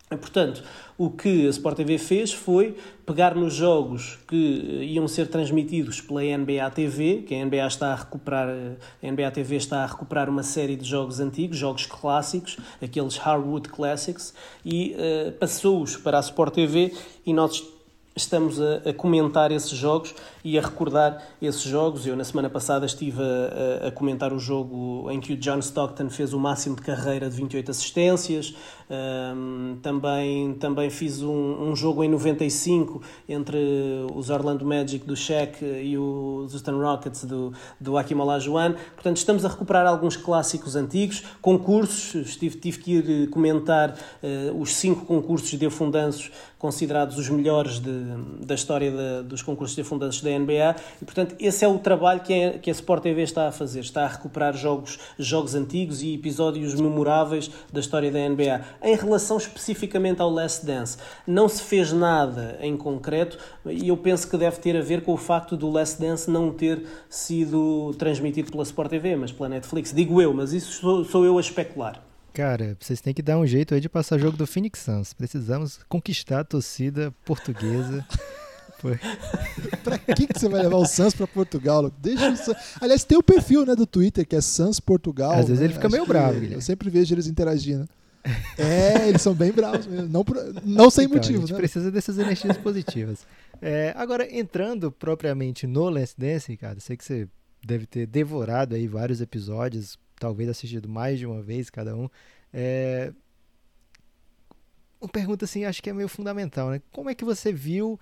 [0.08, 0.62] Portanto,
[0.98, 6.22] o que a Sport TV fez foi pegar nos jogos que iam ser transmitidos pela
[6.22, 10.42] NBA TV, que a NBA está a recuperar, a NBA TV está a recuperar uma
[10.42, 14.34] série de jogos antigos, jogos clássicos, aqueles Hardwood Classics,
[14.64, 14.94] e
[15.40, 16.92] passou-os para a Sport TV
[17.26, 17.73] e nós
[18.16, 22.06] estamos a, a, comentar esses jogos e a recordar esses jogos.
[22.06, 26.08] Eu, na semana passada, estive a, a, comentar o jogo em que o John Stockton
[26.08, 28.54] fez o máximo de carreira de 28 assistências.
[28.88, 33.58] Um, também, também fiz um, um, jogo em 95 entre
[34.14, 38.74] os Orlando Magic do Shaq e os Houston Rockets do, do Hakim Olajuwon.
[38.94, 42.14] Portanto, estamos a recuperar alguns clássicos antigos, concursos.
[42.14, 43.90] Estive, tive que ir comentar
[44.22, 46.30] uh, os cinco concursos de afundanços
[46.64, 48.03] considerados os melhores de,
[48.44, 52.32] da história dos concursos de afundanços da NBA e, portanto, esse é o trabalho que,
[52.32, 56.14] é, que a Sport TV está a fazer, está a recuperar jogos, jogos antigos e
[56.14, 58.64] episódios memoráveis da história da NBA.
[58.82, 64.28] Em relação especificamente ao Last Dance, não se fez nada em concreto e eu penso
[64.28, 68.50] que deve ter a ver com o facto do Last Dance não ter sido transmitido
[68.50, 69.92] pela Sport TV, mas pela Netflix.
[69.92, 72.13] Digo eu, mas isso sou, sou eu a especular.
[72.34, 75.14] Cara, vocês têm que dar um jeito aí de passar jogo do Phoenix Suns.
[75.14, 78.04] Precisamos conquistar a torcida portuguesa.
[79.84, 81.88] pra que, que você vai levar o Suns pra Portugal?
[81.90, 82.56] Deixa o Suns...
[82.80, 85.30] Aliás, tem o perfil né, do Twitter que é Suns Portugal.
[85.30, 85.66] Às vezes né?
[85.66, 86.56] ele fica Acho meio bravo, Guilherme.
[86.56, 87.88] Eu sempre vejo eles interagindo.
[88.56, 90.08] É, eles são bem bravos mesmo.
[90.08, 90.24] Não,
[90.64, 91.38] não sem então, motivo.
[91.38, 91.58] A gente né?
[91.58, 93.26] precisa dessas energias positivas.
[93.60, 97.28] É, agora, entrando propriamente no Last Dance, cara, sei que você
[97.62, 102.08] deve ter devorado aí vários episódios talvez assistido mais de uma vez cada um.
[102.52, 103.12] É...
[105.00, 106.80] Uma pergunta assim, acho que é meio fundamental, né?
[106.90, 107.98] Como é que você viu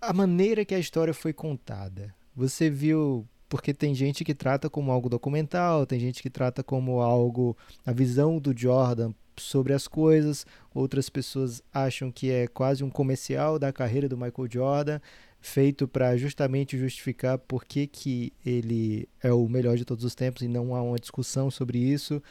[0.00, 2.14] a maneira que a história foi contada?
[2.36, 7.00] Você viu porque tem gente que trata como algo documental, tem gente que trata como
[7.00, 7.56] algo
[7.86, 13.58] a visão do Jordan sobre as coisas, outras pessoas acham que é quase um comercial
[13.58, 15.00] da carreira do Michael Jordan
[15.44, 20.42] feito para justamente justificar por que, que ele é o melhor de todos os tempos
[20.42, 22.22] e não há uma discussão sobre isso.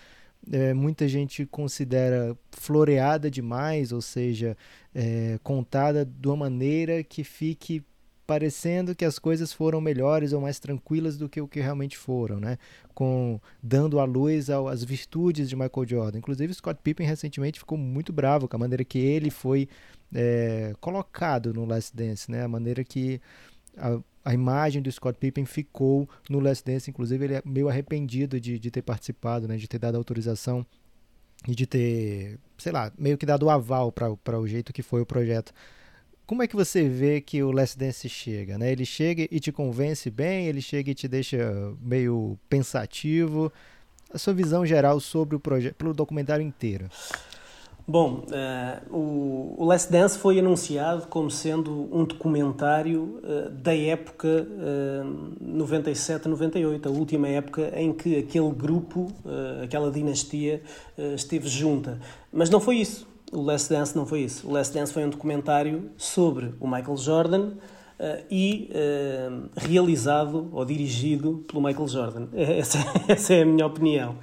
[0.52, 4.58] É, muita gente considera floreada demais, ou seja,
[4.93, 7.84] é, contada de uma maneira que fique
[8.25, 12.39] parecendo que as coisas foram melhores ou mais tranquilas do que o que realmente foram,
[12.39, 12.57] né?
[12.93, 16.19] Com dando a luz às virtudes de Michael Jordan.
[16.19, 19.67] Inclusive Scott Pippen recentemente ficou muito bravo com a maneira que ele foi
[20.13, 22.43] é, colocado no Last Dance, né?
[22.43, 23.19] A maneira que
[23.77, 28.39] a, a, imagem do Scott Pippen ficou no Last Dance, inclusive ele é meio arrependido
[28.39, 29.57] de, de ter participado, né?
[29.57, 30.65] De ter dado autorização
[31.47, 35.01] e de ter, sei lá, meio que dado o aval para o jeito que foi
[35.01, 35.53] o projeto.
[36.25, 38.71] Como é que você vê que o Last Dance chega, né?
[38.71, 43.51] Ele chega e te convence bem, ele chega e te deixa meio pensativo.
[44.13, 46.89] A sua visão geral sobre o projeto, pelo documentário inteiro.
[47.86, 54.47] Bom, uh, o, o Last Dance foi anunciado como sendo um documentário uh, da época
[54.47, 59.12] uh, 97-98, a última época em que aquele grupo,
[59.62, 60.62] aquela dinastia,
[61.13, 61.99] esteve junta.
[62.31, 63.12] Mas não foi isso.
[63.34, 64.48] O Last Dance não foi isso.
[64.48, 67.52] O Last Dance foi um documentário sobre o Michael Jordan
[68.30, 68.69] e
[69.56, 72.28] realizado ou dirigido pelo Michael Jordan.
[72.36, 74.17] Essa, essa é a minha opinião.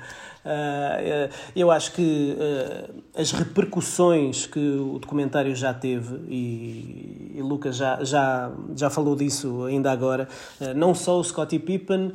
[0.45, 8.03] Uh, eu acho que uh, as repercussões que o documentário já teve, e, Lucas já,
[8.05, 10.29] já, já falou disso ainda agora,
[10.61, 12.13] uh, não só o Scottie Pippen,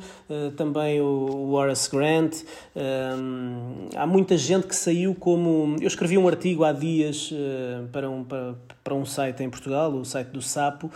[0.56, 2.42] também o Horace Grant,
[3.96, 5.76] há muita gente que saiu como.
[5.80, 7.32] Eu escrevi um artigo há dias
[7.92, 10.90] para, um, para, para um site em Portugal, o site do Sapo,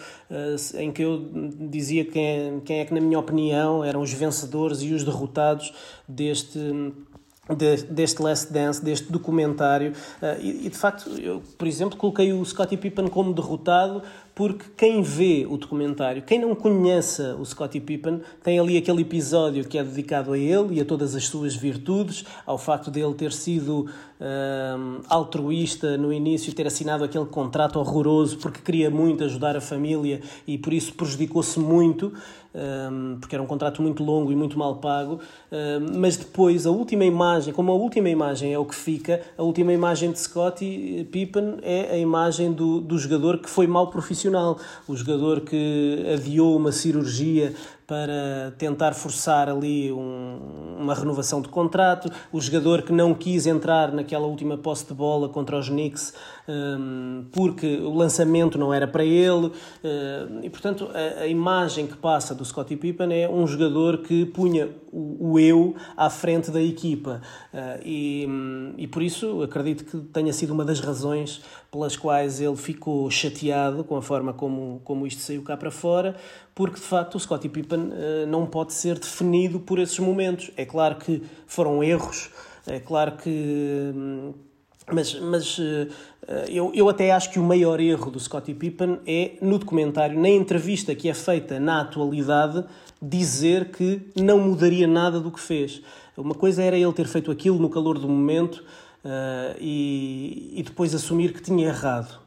[0.74, 1.28] em que eu
[1.70, 5.72] dizia quem quem é que, na minha opinião, eram os vencedores e os derrotados
[6.08, 6.58] deste
[7.56, 9.92] de, deste Last Dance, deste documentário.
[9.92, 14.02] Uh, e, e, de facto, eu, por exemplo, coloquei o Scottie Pippen como derrotado
[14.34, 19.64] porque quem vê o documentário, quem não conheça o Scottie Pippen, tem ali aquele episódio
[19.64, 23.12] que é dedicado a ele e a todas as suas virtudes, ao facto de ele
[23.12, 23.86] ter sido
[24.20, 30.22] um, altruísta no início, ter assinado aquele contrato horroroso porque queria muito ajudar a família
[30.46, 32.12] e por isso prejudicou-se muito
[33.20, 35.20] porque era um contrato muito longo e muito mal pago,
[35.96, 39.72] mas depois a última imagem, como a última imagem é o que fica, a última
[39.72, 44.96] imagem de Scottie Pippen é a imagem do, do jogador que foi mal profissional, o
[44.96, 47.54] jogador que adiou uma cirurgia
[47.90, 53.90] para tentar forçar ali um, uma renovação de contrato, o jogador que não quis entrar
[53.90, 56.14] naquela última posse de bola contra os Knicks
[56.50, 59.52] um, porque o lançamento não era para ele, uh,
[60.42, 64.68] e portanto a, a, imagem que passa do Scottie Pippen é um jogador que punha
[64.92, 67.20] o, o eu à frente da equipa,
[67.52, 68.26] uh, e,
[68.78, 73.84] e por isso acredito que tenha sido uma das razões pelas quais ele ficou chateado
[73.84, 76.16] com a forma como, como isto saiu cá para fora,
[76.54, 80.50] porque de facto o Scottie Pippen uh, não pode ser definido por esses momentos.
[80.56, 82.30] É claro que foram erros,
[82.66, 83.92] é claro que.
[83.94, 84.32] Hum,
[84.92, 85.88] mas, mas uh,
[86.48, 90.28] eu, eu até acho que o maior erro do Scottie Pippen é, no documentário, na
[90.28, 92.64] entrevista que é feita na atualidade,
[93.00, 95.80] dizer que não mudaria nada do que fez.
[96.16, 98.64] Uma coisa era ele ter feito aquilo no calor do momento
[99.04, 102.18] uh, e, e depois assumir que tinha errado.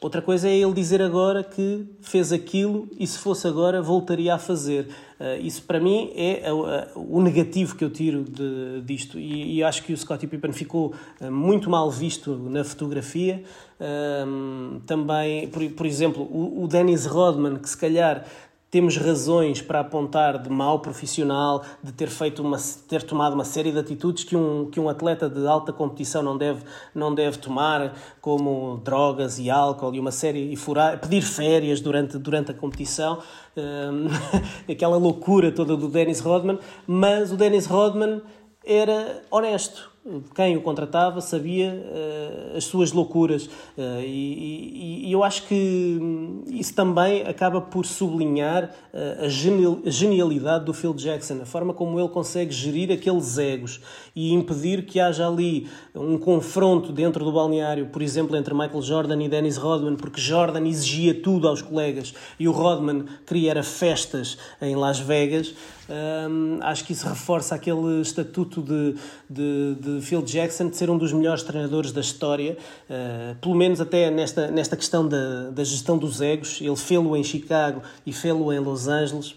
[0.00, 4.38] Outra coisa é ele dizer agora que fez aquilo e se fosse agora voltaria a
[4.38, 4.88] fazer.
[5.18, 6.52] Uh, isso para mim é
[6.94, 9.18] o negativo que eu tiro de, disto.
[9.18, 13.42] E, e, acho que o Scottie Pippen ficou uh, muito mal visto na fotografia.
[13.80, 18.24] Uh, também, por, por exemplo, o, o Dennis Rodman, que se calhar
[18.70, 23.72] temos razões para apontar de mau profissional, de ter feito uma, ter tomado uma série
[23.72, 26.62] de atitudes que um, que um atleta de alta competição não deve,
[26.94, 32.18] não deve tomar, como drogas e álcool e uma série e furar, pedir férias durante,
[32.18, 33.18] durante a competição,
[33.56, 34.08] um,
[34.70, 38.20] aquela loucura toda do Dennis Rodman, mas o Dennis Rodman
[38.64, 39.90] era honesto
[40.34, 46.00] quem o contratava sabia uh, as suas loucuras uh, e, e, e, eu acho que
[46.48, 52.08] isso também acaba por sublinhar uh, a, genialidade do Phil Jackson, a forma como ele
[52.08, 53.80] consegue gerir aqueles egos
[54.14, 59.22] e impedir que haja ali um confronto dentro do balneário, por exemplo, entre Michael Jordan
[59.22, 64.74] e Dennis Rodman, porque Jordan exigia tudo aos colegas e o Rodman queria festas em
[64.76, 65.54] Las Vegas.
[65.88, 68.94] Um, acho que isso reforça aquele estatuto de,
[69.28, 72.58] de, de, Phil Jackson de ser um dos melhores treinadores da história,
[72.90, 76.60] uh, pelo menos até nesta, nesta questão da, da gestão dos egos.
[76.60, 79.34] Ele fê-lo em Chicago e fê-lo em Los Angeles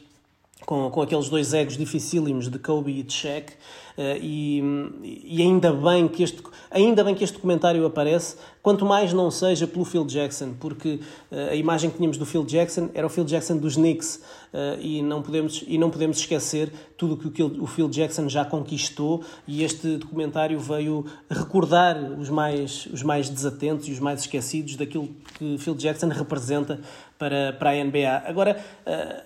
[0.66, 3.54] com, com aqueles dois egos dificílimos de Kobe e de Shaq.
[3.98, 4.64] Uh, e,
[5.04, 9.68] e, ainda bem que este ainda bem que este documentário aparece quanto mais não seja
[9.68, 13.26] pelo Phil Jackson porque uh, a imagem que tínhamos do Phil Jackson era o Phil
[13.26, 14.22] Jackson dos Knicks
[14.54, 18.46] uh, e não podemos e não podemos esquecer tudo o que o Phil Jackson já
[18.46, 24.78] conquistou e este documentário veio recordar os mais os mais desatentos e os mais esquecidos
[24.78, 26.80] daquilo que Phil Jackson representa
[27.18, 28.24] para, para a NBA.
[28.26, 28.60] Agora,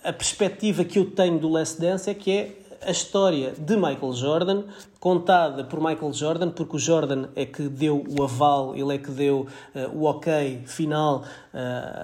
[0.03, 4.13] a perspectiva que eu tenho do Last Dance é que é a história de Michael
[4.13, 4.63] Jordan,
[4.99, 9.11] contada por Michael Jordan, porque o Jordan é que deu o aval, ele é que
[9.11, 11.23] deu uh, o ok final
[11.53, 11.57] uh,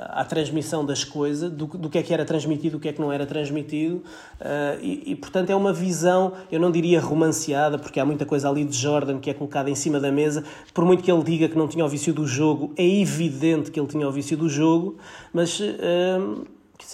[0.09, 3.01] à transmissão das coisas, do, do que é que era transmitido, do que é que
[3.01, 7.99] não era transmitido, uh, e, e, portanto é uma visão, eu não diria romanceada, porque
[7.99, 11.03] há muita coisa ali de Jordan que é colocada em cima da mesa, por muito
[11.03, 14.07] que ele diga que não tinha o vício do jogo, é evidente que ele tinha
[14.07, 14.97] o vício do jogo,
[15.33, 15.61] mas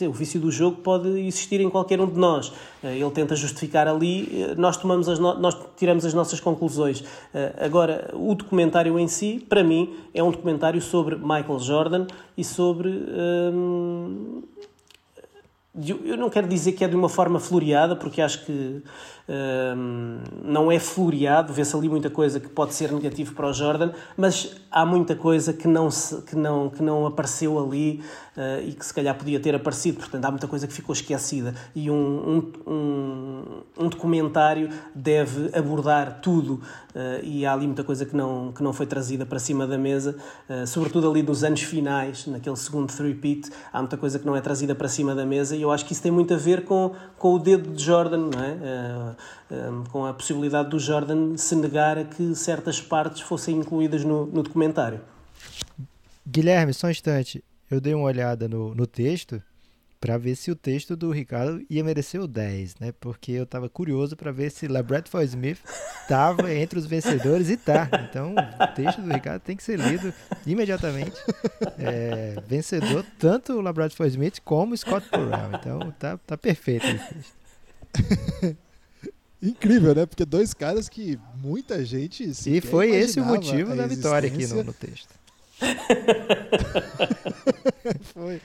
[0.05, 2.51] o vício do jogo pode existir em qualquer um de nós.
[2.83, 5.39] Eh, ele tenta justificar ali, eh, nós, tomamos as no...
[5.39, 7.03] nós tiramos as nossas conclusões.
[7.33, 12.43] Eh, agora, o documentário em si, para mim, é um documentário sobre Michael Jordan e
[12.43, 12.89] sobre.
[12.89, 14.43] Hum,
[16.03, 18.81] eu não quero dizer que é de uma forma floreada, porque acho que
[20.43, 24.55] não é floreado, vê-se ali muita coisa que pode ser negativo para o Jordan, mas
[24.71, 28.01] há muita coisa que não, se, que não, que não apareceu ali
[28.37, 29.97] uh, e que se calhar podia ter aparecido.
[29.97, 31.53] Portanto, há muita coisa que ficou esquecida.
[31.75, 31.95] E um,
[32.65, 33.43] um, um,
[33.85, 36.61] um documentário deve abordar tudo
[36.95, 39.77] uh, e há ali muita coisa que não, que não foi trazida para cima da
[39.77, 40.15] mesa,
[40.49, 44.41] uh, sobretudo ali nos anos finais, naquele segundo three-peat, há muita coisa que não é
[44.41, 46.93] trazida para cima da mesa e eu acho que isso tem muito a ver com,
[47.17, 49.15] com o dedo de Jordan, não é?
[49.91, 54.43] Com a possibilidade do Jordan se negar a que certas partes fossem incluídas no, no
[54.43, 55.01] documentário.
[56.25, 59.41] Guilherme, só um instante eu dei uma olhada no, no texto
[59.99, 62.93] para ver se o texto do Ricardo ia merecer o 10, né?
[62.99, 65.59] Porque eu estava curioso para ver se LaBradford Smith
[66.01, 67.89] estava entre os vencedores e tá.
[68.07, 70.13] Então, o texto do Ricardo tem que ser lido
[70.45, 71.19] imediatamente.
[71.79, 75.59] É, vencedor tanto o LaBradford Smith como o Scott Burrell.
[75.59, 78.57] Então, tá, tá perfeito esse texto.
[79.41, 80.05] Incrível, né?
[80.05, 84.63] Porque dois caras que muita gente E foi esse o motivo da vitória aqui no,
[84.63, 85.15] no texto.
[88.13, 88.39] Foi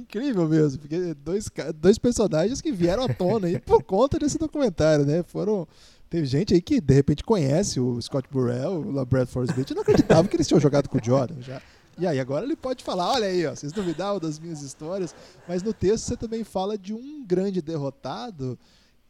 [0.00, 5.04] incrível mesmo, porque dois, dois personagens que vieram à tona aí por conta desse documentário,
[5.04, 5.22] né?
[5.22, 5.68] Foram.
[6.10, 9.82] Teve gente aí que de repente conhece o Scott Burrell, o Bradford Smith, e não
[9.82, 11.60] acreditava que eles tinham jogado com o Jordan já.
[11.98, 15.14] E aí, agora ele pode falar: olha aí, ó, vocês duvidavam das minhas histórias,
[15.46, 18.58] mas no texto você também fala de um grande derrotado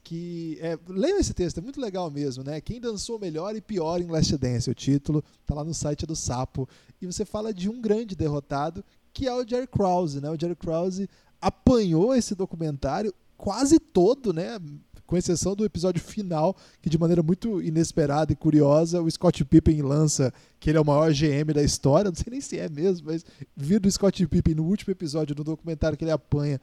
[0.09, 2.63] que é, leiam esse texto, é muito legal mesmo, né?
[2.63, 6.17] Quem dançou melhor e pior em Last Dance, o título, tá lá no site do
[6.17, 6.67] Sapo,
[6.99, 8.83] e você fala de um grande derrotado,
[9.13, 10.31] que é o Jerry Krause, né?
[10.31, 11.11] O Jerry Krause
[11.43, 14.59] apanhou esse documentário quase todo, né?
[15.07, 19.83] Com exceção do episódio final, que de maneira muito inesperada e curiosa, o Scott Pippen
[19.83, 23.09] lança que ele é o maior GM da história, não sei nem se é mesmo,
[23.11, 26.59] mas vir do Scott Pippen no último episódio do documentário que ele apanha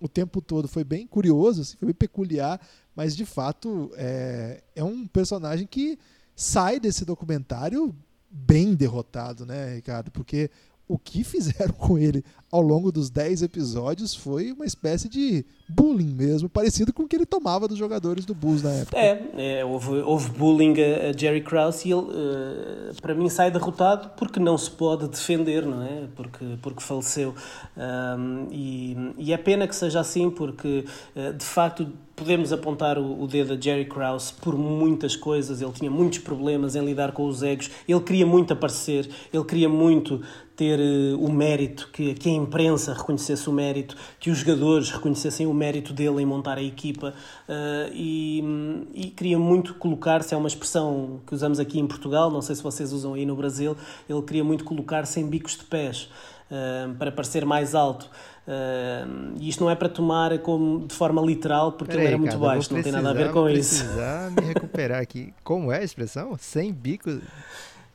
[0.00, 2.58] o tempo todo foi bem curioso, assim, foi bem peculiar,
[3.00, 5.98] mas de fato é, é um personagem que
[6.36, 7.96] sai desse documentário
[8.30, 10.10] bem derrotado, né, Ricardo?
[10.10, 10.50] Porque
[10.86, 16.12] o que fizeram com ele ao longo dos 10 episódios foi uma espécie de bullying
[16.12, 18.98] mesmo, parecido com o que ele tomava dos jogadores do Bulls na época.
[18.98, 24.10] É, é houve, houve, bullying a, Jerry Krause e ele, uh, para mim, sai derrotado
[24.16, 26.08] porque não se pode defender, não é?
[26.14, 27.34] Porque, porque faleceu.
[27.76, 30.84] Um, e, e é pena que seja assim, porque,
[31.14, 31.90] uh, de facto,
[32.20, 35.62] podemos apontar o, o dedo a Jerry Krause por muitas coisas.
[35.62, 37.70] Ele tinha muitos problemas em lidar com os egos.
[37.88, 40.20] Ele queria muito aparecer, ele queria muito
[40.54, 45.46] ter uh, o mérito, que, que a imprensa reconhecesse o mérito, que os jogadores reconhecessem
[45.46, 47.14] o mérito dele em montar a equipa
[47.48, 48.44] uh, e,
[48.92, 52.62] e, queria muito colocar-se, é uma expressão que usamos aqui em Portugal, não sei se
[52.62, 53.74] vocês usam aí no Brasil,
[54.06, 56.10] ele queria muito colocar-se em bicos de pés.
[56.50, 58.10] Uh, para parecer mais alto.
[58.46, 62.18] Uh, e isto não é para tomar como de forma literal, porque Peraí, ele era
[62.18, 63.84] muito cara, baixo, não tem nada a ver com isso.
[63.84, 65.32] precisar me recuperar aqui.
[65.44, 66.36] Como é a expressão?
[66.38, 67.20] Sem bico.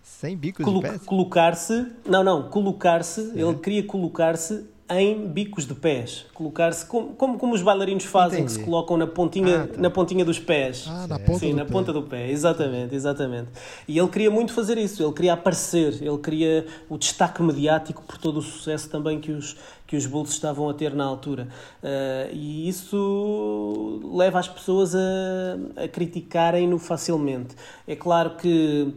[0.02, 1.02] Sem bicos Colo de pés?
[1.04, 1.88] Colocar-se.
[2.06, 3.34] Não, não, colocar-se.
[3.36, 6.26] Ele queria colocar-se em bicos de pés.
[6.34, 8.54] Colocar-se como, como, como os bailarinos fazem, Entendi.
[8.54, 9.82] que se colocam na pontinha, ah, tá.
[9.82, 10.86] na pontinha dos pés.
[10.88, 11.72] Ah, na ponta Sim, do na pé.
[11.72, 13.50] ponta do pé, exatamente, exatamente.
[13.88, 18.18] E ele queria muito fazer isso, ele queria aparecer, ele queria o destaque mediático por
[18.18, 19.58] todo o sucesso também que os,
[19.88, 21.48] que os Bulls estavam a ter na altura.
[21.84, 27.56] Uh, e isso leva as pessoas a, a criticarem-no facilmente.
[27.88, 28.94] É claro que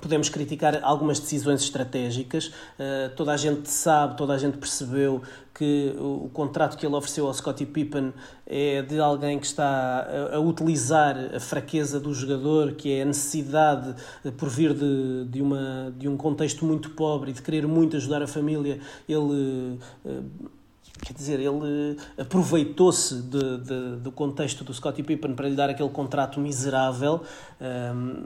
[0.00, 2.46] Podemos criticar algumas decisões estratégicas.
[2.46, 5.22] Uh, toda a gente sabe, toda a gente percebeu
[5.54, 8.12] que o, contrato que ele ofereceu ao Scottie Pippen
[8.46, 13.94] é de alguém que está a, utilizar a fraqueza do jogador, que é a necessidade,
[14.24, 17.96] uh, por vir de, de, uma, de um contexto muito pobre e de querer muito
[17.96, 19.78] ajudar a família, ele.
[20.04, 20.56] Uh,
[21.02, 27.22] Quer dizer, ele aproveitou-se do contexto do Scottie Pippen para lhe dar aquele contrato miserável.
[27.60, 28.24] Um,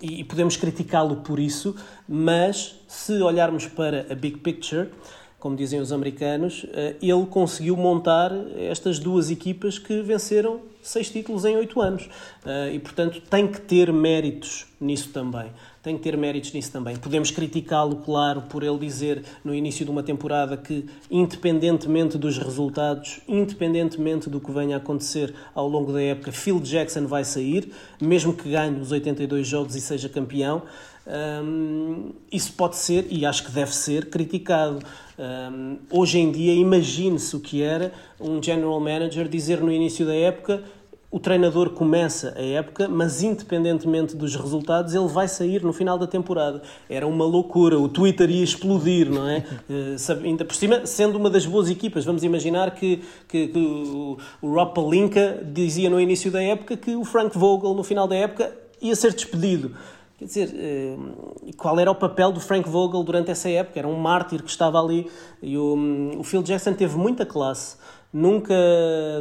[0.00, 1.74] e podemos criticá-lo por isso,
[2.08, 4.88] mas se olharmos para a big picture,
[5.38, 11.44] como dizem os americanos, eh, ele conseguiu montar estas duas equipas que venceram seis títulos
[11.44, 12.08] em oito anos.
[12.44, 15.50] Eh, e, portanto, tem que ter méritos nisso também
[15.86, 16.96] tem que ter méritos nisso também.
[16.96, 23.20] Podemos criticá-lo, claro, por ele dizer no início de uma temporada que, independentemente dos resultados,
[23.28, 28.32] independentemente do que venha a acontecer ao longo da época, Phil Jackson vai sair, mesmo
[28.32, 30.64] que ganhe os 82 jogos e seja campeão.
[31.06, 34.80] Um, isso pode ser, e acho que deve ser, criticado.
[35.16, 40.16] Um, hoje em dia, imagine-se o que era um general manager dizer no início da
[40.16, 40.64] época
[41.16, 46.06] o treinador começa a época, mas independentemente dos resultados, ele vai sair no final da
[46.06, 46.60] temporada.
[46.90, 49.42] Era uma loucura, o Twitter ia explodir, não é?
[49.66, 54.18] Uh, ainda por cima, sendo uma das boas equipas, vamos imaginar que, que, que o,
[54.40, 58.14] o Rob Palinka dizia no início da época que o Frank Vogel, no final da
[58.14, 59.72] época, ia ser despedido.
[60.18, 60.96] Quer dizer, eh,
[61.56, 63.78] qual era o papel do Frank Vogel durante essa época?
[63.78, 65.10] Era um mártir que estava ali
[65.42, 67.76] e o, o Phil Jackson teve muita classe.
[68.16, 68.54] Nunca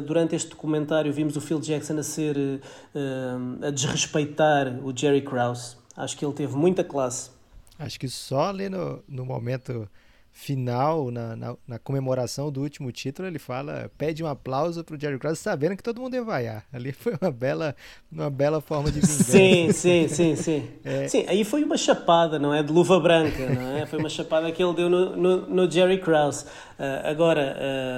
[0.07, 5.75] durante este documentário vimos o Phil Jackson a ser uh, a desrespeitar o Jerry Krause.
[5.97, 7.29] Acho que ele teve muita classe.
[7.77, 9.89] Acho que só ali no, no momento
[10.31, 15.19] final, na, na, na, comemoração do último título, ele fala, pede um aplauso pro Jerry
[15.19, 16.65] Krause, sabendo que todo mundo ia vaiar.
[16.71, 17.75] Ali foi uma bela,
[18.09, 19.23] uma bela forma de vingança.
[19.23, 20.69] Sim, sim, sim, sim.
[20.85, 21.09] É...
[21.09, 22.63] Sim, aí foi uma chapada, não é?
[22.63, 23.85] De luva branca, não é?
[23.85, 26.45] Foi uma chapada que ele deu no, no, no Jerry Krause.
[26.79, 27.57] Uh, agora...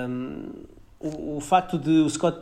[0.10, 2.40] Uh, o, o, facto de o Scott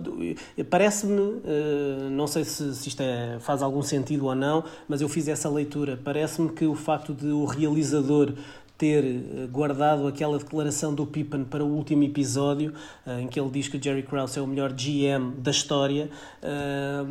[0.70, 5.10] parece-me uh, não sei se, se isto é, faz algum sentido ou não mas eu
[5.10, 6.00] fiz essa leitura.
[6.02, 8.34] Parece-me que o facto de o realizador
[8.78, 12.74] ter eh, guardado aquela declaração do Pippen para o último episódio,
[13.06, 16.10] eh, em que ele diz que o Jerry Krause é o melhor GM da história,
[16.42, 17.04] eh,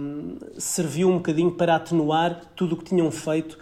[0.58, 3.58] serviu um bocadinho para atenuar tudo o que tinham feito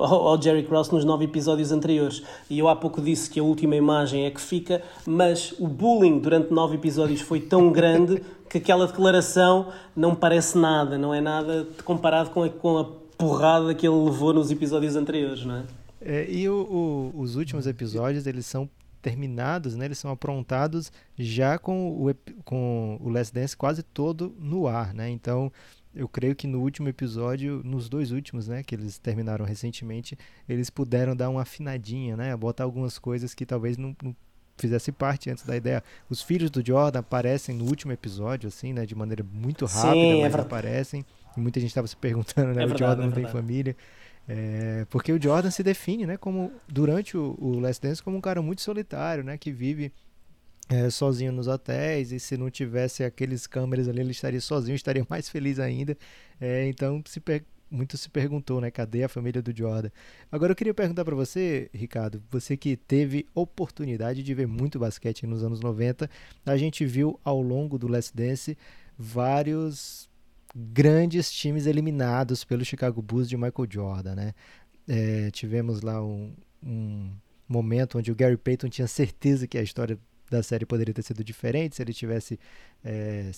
[0.00, 2.22] ao Jerry Krause nos nove episódios anteriores.
[2.50, 6.18] E eu há pouco disse que a última imagem é que fica, mas o bullying
[6.18, 11.66] durante nove episódios foi tão grande que aquela declaração não parece nada, não é nada
[11.84, 12.84] comparado com a, com a
[13.16, 15.81] porrada que ele levou nos episódios anteriores, não é?
[16.04, 18.68] É, e o, o, os últimos episódios, eles são
[19.00, 19.86] terminados, né?
[19.86, 25.10] Eles são aprontados já com o, com o Last Dance quase todo no ar, né?
[25.10, 25.52] Então,
[25.94, 30.16] eu creio que no último episódio, nos dois últimos, né, que eles terminaram recentemente,
[30.48, 32.34] eles puderam dar uma afinadinha, né?
[32.36, 34.14] Botar algumas coisas que talvez não, não
[34.56, 35.82] fizesse parte antes da ideia.
[36.08, 38.86] Os filhos do Jordan aparecem no último episódio, assim, né?
[38.86, 41.04] De maneira muito rápida, Sim, mas é aparecem.
[41.36, 42.62] E muita gente estava se perguntando, né?
[42.62, 43.76] É verdade, o Jordan é não tem família.
[44.28, 48.20] É, porque o Jordan se define, né, como durante o, o Last Dance como um
[48.20, 49.92] cara muito solitário, né, que vive
[50.68, 55.04] é, sozinho nos hotéis e se não tivesse aqueles câmeras ali ele estaria sozinho, estaria
[55.08, 55.96] mais feliz ainda.
[56.40, 57.20] É, então se
[57.70, 59.90] muito se perguntou, né, cadê a família do Jordan?
[60.30, 65.26] Agora eu queria perguntar para você, Ricardo, você que teve oportunidade de ver muito basquete
[65.26, 66.08] nos anos 90,
[66.44, 68.56] a gente viu ao longo do Last Dance
[68.96, 70.11] vários
[70.54, 74.34] grandes times eliminados pelo Chicago Bulls de Michael Jordan, né?
[74.88, 77.10] É, tivemos lá um, um,
[77.48, 79.98] momento onde o Gary Payton tinha certeza que a história
[80.30, 82.38] da série poderia ter sido diferente se ele tivesse
[82.84, 83.30] é,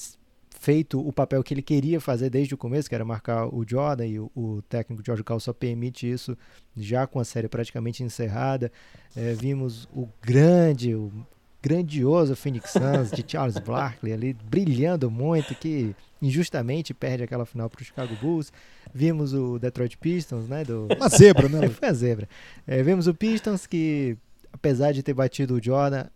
[0.59, 4.07] feito o papel que ele queria fazer desde o começo, que era marcar o Jordan,
[4.07, 6.37] e o, o técnico George Karl só permite isso
[6.77, 8.71] já com a série praticamente encerrada.
[9.15, 11.13] É, vimos o grande, o
[11.61, 15.95] grandioso Phoenix Suns de Charles Barkley ali brilhando muito, que
[16.25, 18.53] injustamente perde aquela final para o Chicago Bulls.
[18.93, 20.65] Vimos o Detroit Pistons, né?
[20.65, 20.89] Do...
[20.97, 21.69] Uma zebra, né?
[21.71, 22.29] Foi a zebra.
[22.67, 24.17] É, vimos o Pistons que,
[24.53, 26.07] apesar de ter batido o Jordan,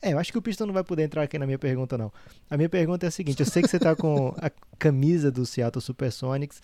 [0.00, 2.12] é, eu acho que o Pistons não vai poder entrar aqui na minha pergunta, não.
[2.48, 5.44] A minha pergunta é a seguinte: eu sei que você está com a camisa do
[5.44, 6.62] Seattle Supersonics,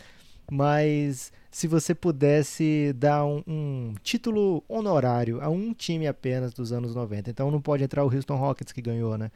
[0.50, 6.94] mas se você pudesse dar um, um, título honorário a um time apenas dos anos
[6.94, 9.30] 90, então não pode entrar o Houston Rockets que ganhou, né?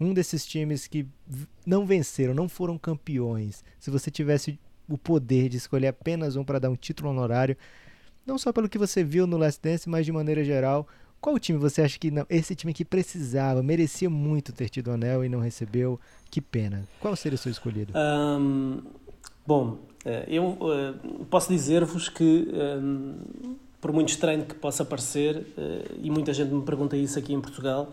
[0.00, 1.06] Um desses times que
[1.66, 3.62] não venceram, não foram campeões.
[3.78, 7.56] Se você tivesse o poder de escolher apenas um para dar um título honorário,
[8.26, 10.88] não só pelo que você viu no Last Dance, mas de maneira geral,
[11.20, 14.92] qual time você acha que não, esse time que precisava, merecia muito ter tido o
[14.92, 16.00] anel e não recebeu?
[16.30, 16.88] Que pena.
[16.98, 17.92] Qual seria o seu escolhido?
[17.94, 18.82] Um,
[19.46, 20.94] bom, eh, eu eh,
[21.28, 22.48] posso dizer-vos que,
[23.80, 27.40] por muito estranho que possa parecer, eh, e muita gente me pergunta isso aqui em
[27.40, 27.90] Portugal,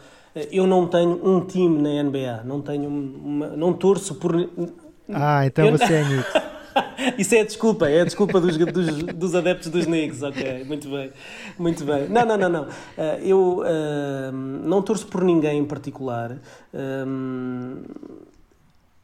[0.52, 4.50] eu não tenho um time na NBA, não tenho uma, não torço por.
[5.12, 5.78] Ah, então eu...
[5.78, 6.34] você é Knicks.
[7.18, 10.88] Isso é a desculpa, é a desculpa dos, dos, dos, adeptos dos Knicks, ok, muito
[10.90, 11.12] bem,
[11.58, 12.08] muito bem.
[12.08, 12.68] Não, não, não, não.
[13.24, 16.38] eu uh, não torço por ninguém em particular.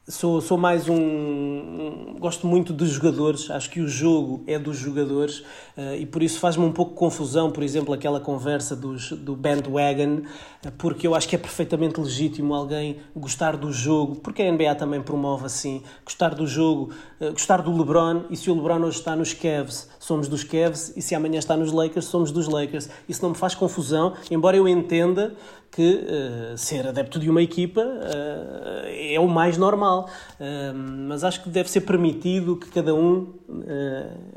[0.05, 5.39] Sou, sou mais um, Gosto muito dos jogadores, acho que o jogo é dos jogadores
[5.77, 10.23] uh, e por isso faz-me um pouco confusão, por exemplo, aquela conversa dos, do bandwagon,
[10.65, 14.75] uh, porque eu acho que é perfeitamente legítimo alguém gostar do jogo, porque a NBA
[14.75, 16.91] também promove assim, gostar do jogo,
[17.21, 20.91] uh, gostar do LeBron e se o LeBron hoje está nos Cavs, somos dos Cavs
[20.97, 22.89] e se amanhã está nos Lakers, somos dos Lakers.
[23.07, 25.33] Isso não me faz confusão, embora eu entenda
[25.73, 30.07] que uh, ser adepto de uma equipa uh, é o mais normal.
[30.39, 30.73] Uh,
[31.07, 33.33] mas acho que deve ser permitido que cada um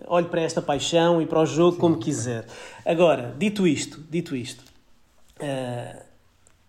[0.07, 1.80] olhe para esta paixão e para o jogo Sim.
[1.80, 2.47] como quiser.
[2.84, 4.64] Agora, dito isto, dito isto,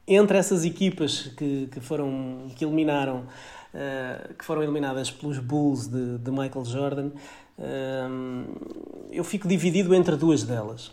[0.07, 3.23] entre essas equipas que, que foram que eliminaram
[4.37, 7.11] que foram eliminadas pelos Bulls de, de Michael Jordan,
[9.11, 10.91] eu fico dividido entre duas delas.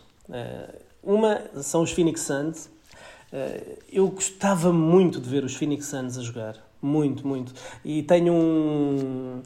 [1.01, 2.69] uma são os Phoenix Suns,
[3.91, 6.55] eu gostava muito de ver os Phoenix Suns a jogar.
[6.81, 7.53] Muito, muito.
[7.83, 9.41] E tenho um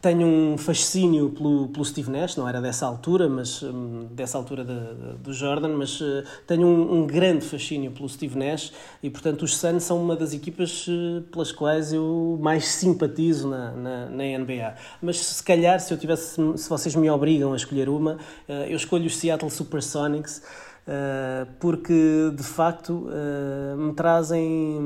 [0.00, 4.64] tenho um fascínio pelo, pelo Steve Nash, não era dessa altura, mas um, dessa altura
[4.64, 9.42] de, do Jordan, mas uh, tenho um, um, grande fascínio pelo Steve Nash e, portanto,
[9.42, 14.38] os Suns são uma das equipas uh, pelas quais eu mais simpatizo na, na, na,
[14.38, 14.74] NBA.
[15.02, 18.16] Mas se calhar, se eu tivesse, se vocês me obrigam a escolher uma,
[18.48, 20.42] eu escolho os Seattle Supersonics.
[20.86, 24.80] Eh, porque de facto eh, me trazem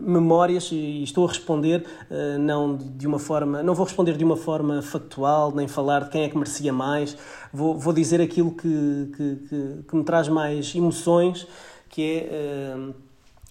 [0.00, 4.36] memórias e estou a responder eh, não de uma forma não vou responder de uma
[4.36, 7.16] forma factual nem falar de quem é que merecia mais.
[7.52, 11.46] Vou, vou dizer aquilo que, que, que, que me traz mais emoções
[11.88, 12.76] que é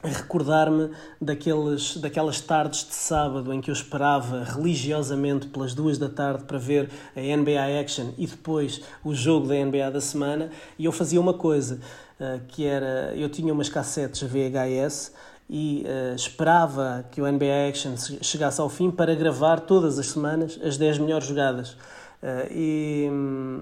[0.09, 0.89] recordar-me
[1.21, 6.57] daqueles, daquelas tardes de sábado em que eu esperava religiosamente pelas duas da tarde para
[6.57, 11.19] ver a NBA Action e depois o jogo da NBA da semana e eu fazia
[11.19, 11.79] uma coisa
[12.19, 15.13] uh, que era eu tinha umas cassetes VHS
[15.49, 20.59] e uh, esperava que o NBA Action chegasse ao fim para gravar todas as semanas
[20.63, 21.77] as 10 melhores jogadas.
[22.23, 23.09] Uh, e,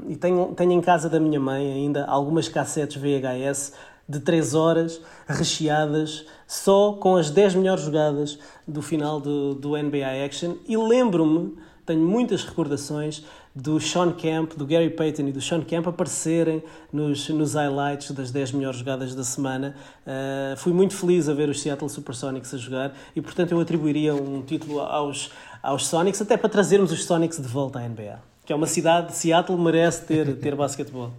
[0.08, 3.74] e tenho, tenho em casa da minha mãe ainda algumas cassetes VHS
[4.08, 8.38] de 3 horas recheadas só com as 10 melhores jogadas
[8.68, 13.24] do final do, do NBA Action e lembro-me, tenho muitas recordações
[13.56, 18.32] do Sean Kemp, do Gary Payton e do Sean Kemp aparecerem nos, nos highlights das
[18.32, 19.76] 10 melhores jogadas da semana.
[20.06, 24.16] Uh, fui muito feliz a ver os Seattle Supersonics a jogar e, portanto, eu atribuiria
[24.16, 25.32] um título aos,
[25.62, 28.20] aos Sonics, até para trazermos os Sonics de volta à NBA.
[28.44, 31.12] Que é uma cidade, Seattle merece ter, ter basquetebol.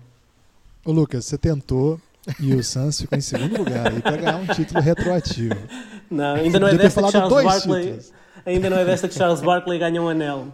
[0.84, 2.00] Ô Lucas, você tentou
[2.40, 5.56] e o Suns ficou em segundo lugar aí para ganhar um título retroativo.
[6.10, 8.00] Não, ainda não é desta que Charles Barkley.
[8.46, 10.52] Ainda não é desta que Charles Barkley ganha um anel.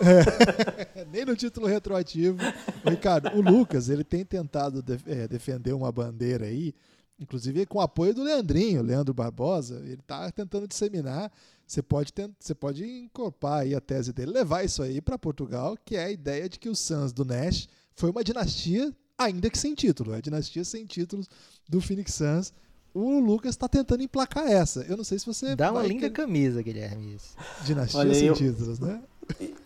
[0.00, 2.38] É, nem no título retroativo.
[2.84, 6.74] Ricardo, o Lucas, ele tem tentado é, defender uma bandeira aí,
[7.18, 11.30] inclusive com o apoio do Leandrinho, Leandro Barbosa, ele está tentando disseminar.
[11.66, 15.96] Você pode, você pode incorporar aí a tese dele, levar isso aí para Portugal, que
[15.96, 18.92] é a ideia de que o Suns do Nash foi uma dinastia
[19.24, 20.14] ainda que sem título.
[20.14, 21.28] É a dinastia sem títulos
[21.68, 22.52] do Phoenix Suns.
[22.94, 24.84] O Lucas está tentando emplacar essa.
[24.88, 25.56] Eu não sei se você.
[25.56, 27.14] Dá uma linda camisa, Guilherme.
[27.14, 27.34] Isso.
[27.64, 29.00] Dinastia Olha, sem eu, títulos, né?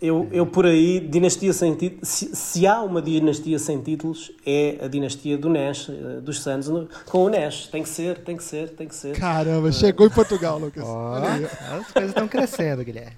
[0.00, 2.08] Eu, eu por aí, dinastia sem títulos.
[2.08, 6.68] Se, se, há uma dinastia sem títulos, é a dinastia do Nash, eh, dos Suns,
[7.06, 7.66] com o Nash.
[7.66, 9.16] Tem que ser, tem que ser, tem que ser.
[9.16, 10.84] Caramba, chegou em Portugal, Lucas.
[10.86, 11.14] Oh,
[11.80, 13.16] as coisas estão crescendo, Guilherme.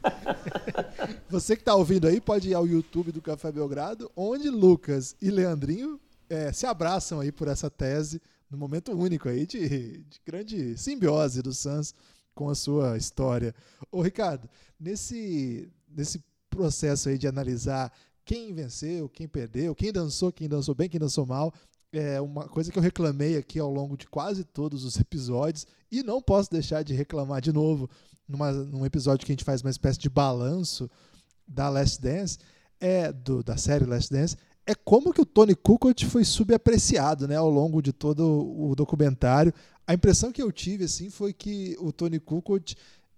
[1.29, 5.31] Você que está ouvindo aí, pode ir ao YouTube do Café Belgrado, onde Lucas e
[5.31, 8.21] Leandrinho é, se abraçam aí por essa tese,
[8.51, 11.95] no momento único aí de, de grande simbiose do Suns
[12.35, 13.55] com a sua história.
[13.91, 14.49] Ô Ricardo,
[14.79, 17.93] nesse, nesse processo aí de analisar
[18.25, 21.53] quem venceu, quem perdeu, quem dançou, quem dançou bem, quem dançou mal,
[21.93, 26.03] é uma coisa que eu reclamei aqui ao longo de quase todos os episódios e
[26.03, 27.89] não posso deixar de reclamar de novo
[28.29, 30.91] numa, num episódio que a gente faz uma espécie de balanço
[31.47, 32.39] da Last Dance,
[32.79, 34.37] é do, da série Last Dance,
[34.69, 39.53] é como que o Tony Kukoc foi subapreciado né, ao longo de todo o documentário.
[39.87, 42.75] A impressão que eu tive assim foi que o Tony Kukoc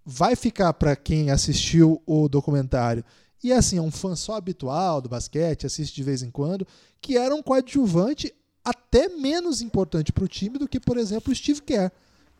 [0.07, 3.05] vai ficar para quem assistiu o documentário
[3.43, 6.65] e assim é um fã só habitual do basquete, assiste de vez em quando,
[7.01, 8.33] que era um coadjuvante
[8.65, 11.91] até menos importante para o time do que, por exemplo, o Steve Kerr,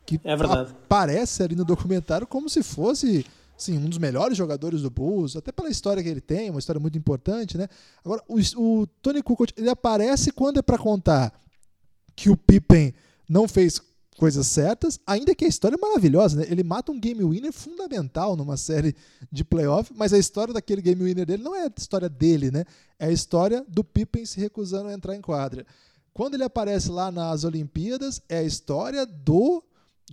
[0.05, 3.25] que é aparece ali no documentário como se fosse
[3.61, 6.79] sim, um dos melhores jogadores do Bulls, até pela história que ele tem, uma história
[6.79, 7.67] muito importante, né?
[8.03, 11.33] Agora, o, o Tony Kukoc, ele aparece quando é para contar
[12.15, 12.93] que o Pippen
[13.29, 13.81] não fez
[14.17, 16.45] coisas certas, ainda que a história é maravilhosa, né?
[16.49, 18.95] Ele mata um game winner fundamental numa série
[19.31, 22.63] de playoff, mas a história daquele game winner dele não é a história dele, né?
[22.99, 25.65] É a história do Pippen se recusando a entrar em quadra.
[26.13, 29.63] Quando ele aparece lá nas Olimpíadas, é a história do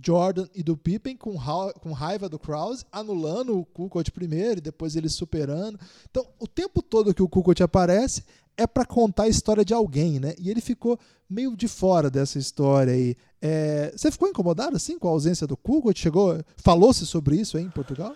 [0.03, 4.61] Jordan e do Pippen com, ra com raiva do Krause, anulando o Kukoc primeiro e
[4.61, 5.79] depois ele superando.
[6.09, 8.23] Então, o tempo todo que o Kukoc aparece
[8.57, 10.33] é para contar a história de alguém, né?
[10.37, 13.15] E ele ficou meio de fora dessa história aí.
[13.41, 13.93] É...
[13.95, 15.97] Você ficou incomodado assim com a ausência do Kukoc?
[15.97, 18.15] Chegou, falou-se sobre isso aí em Portugal?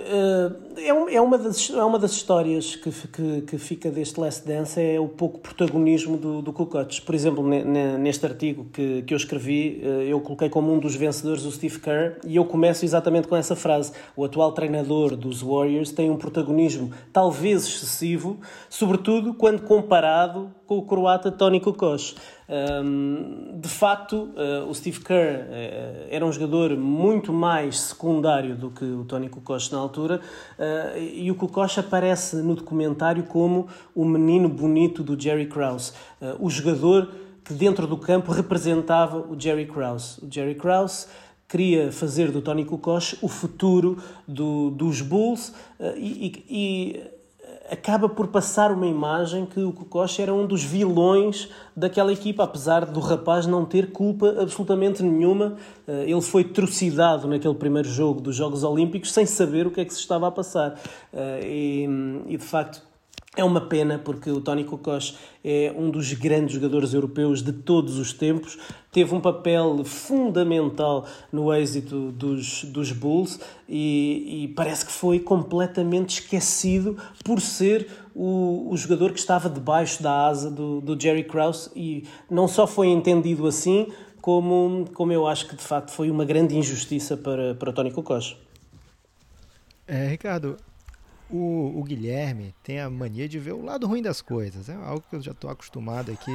[0.00, 4.46] Uh, é, é, uma das, é uma das histórias que, que, que, fica deste Last
[4.46, 7.00] Dance é o pouco protagonismo do, do Kukoc.
[7.02, 11.44] Por exemplo, neste artigo que, que eu escrevi, eh, eu coloquei como um dos vencedores
[11.44, 13.92] o Steve Kerr e eu começo exatamente com essa frase.
[14.16, 20.82] O atual treinador dos Warriors tem um protagonismo talvez excessivo, sobretudo quando comparado com o
[20.82, 22.14] croata Tony Kukoc.
[22.48, 28.70] Um, de facto, uh, o Steve Kerr uh, era um jogador muito mais secundário do
[28.70, 30.20] que o Tony Kukoc na altura,
[30.56, 35.92] uh, e o Kukoc aparece no documentário como o menino bonito do Jerry Krause,
[36.38, 37.10] o jogador
[37.42, 40.24] que dentro do campo representava o Jerry Krause.
[40.24, 41.08] O Jerry Krause
[41.48, 43.98] queria fazer do Tony Kukoc o futuro
[44.28, 45.52] do, dos Bulls
[45.96, 47.19] e, e
[47.70, 52.84] acaba por passar uma imagem que o Kokosch era um dos vilões daquela equipa, apesar
[52.84, 55.56] do rapaz não ter culpa absolutamente nenhuma.
[55.86, 59.84] Eh, ele foi trucidado naquele primeiro jogo dos Jogos Olímpicos sem saber o que é
[59.84, 60.78] que se estava a passar.
[61.12, 62.82] Eh, e, e de facto,
[63.36, 65.14] é uma pena porque o Tony Kukoc
[65.44, 68.58] é um dos grandes jogadores europeus de todos os tempos,
[68.90, 76.20] teve um papel fundamental no êxito dos, dos Bulls e, e parece que foi completamente
[76.20, 81.70] esquecido por ser o, o jogador que estava debaixo da asa do, do Jerry Krause
[81.76, 83.86] e não só foi entendido assim,
[84.20, 88.36] como, como eu acho que de facto foi uma grande injustiça para, para Tony Kukoc.
[89.86, 90.56] É, Ricardo,
[91.32, 94.68] o, o, Guilherme tem a mania de ver o lado ruim das coisas.
[94.68, 96.32] É algo que eu já estou acostumado aqui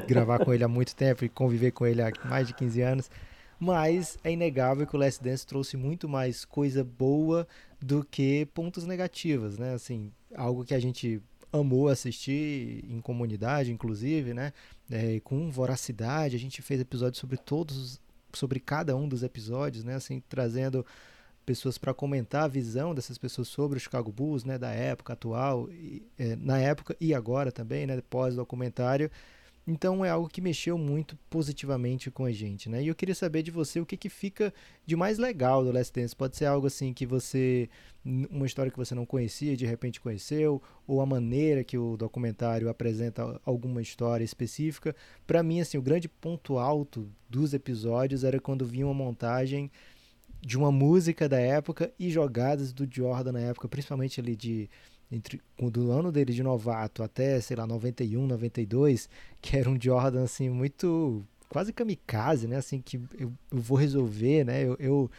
[0.00, 2.80] de gravar com ele há muito tempo e conviver com ele há mais de 15
[2.80, 3.10] anos.
[3.58, 7.46] Mas é inegável que o Last Dance trouxe muito mais coisa boa
[7.80, 9.74] do que pontos negativos, né?
[9.74, 14.52] Assim, algo que a gente amou assistir em comunidade, inclusive, né?
[14.90, 18.00] É, com voracidade, a gente fez episódios sobre todos,
[18.32, 19.94] sobre cada um dos episódios, né?
[19.94, 20.84] Assim, trazendo
[21.44, 25.68] pessoas para comentar a visão dessas pessoas sobre o Chicago Bulls, né, da época atual,
[25.70, 29.10] e, é, na época e agora também, né, pós documentário.
[29.66, 32.82] Então é algo que mexeu muito positivamente com a gente, né?
[32.82, 34.52] E eu queria saber de você o que, que fica
[34.84, 36.14] de mais legal do Last Dance.
[36.14, 37.70] Pode ser algo assim que você.
[38.04, 42.68] uma história que você não conhecia, de repente conheceu, ou a maneira que o documentário
[42.68, 44.94] apresenta alguma história específica.
[45.26, 49.70] Para mim, assim, o grande ponto alto dos episódios era quando vinha uma montagem
[50.44, 54.68] de uma música da época e jogadas do Jordan na época, principalmente ali de
[55.10, 59.08] entre do ano dele de novato até, sei lá, 91, 92,
[59.40, 62.56] que era um Jordan assim muito quase kamikaze, né?
[62.56, 64.64] Assim que eu, eu vou resolver, né?
[64.64, 65.10] Eu, eu,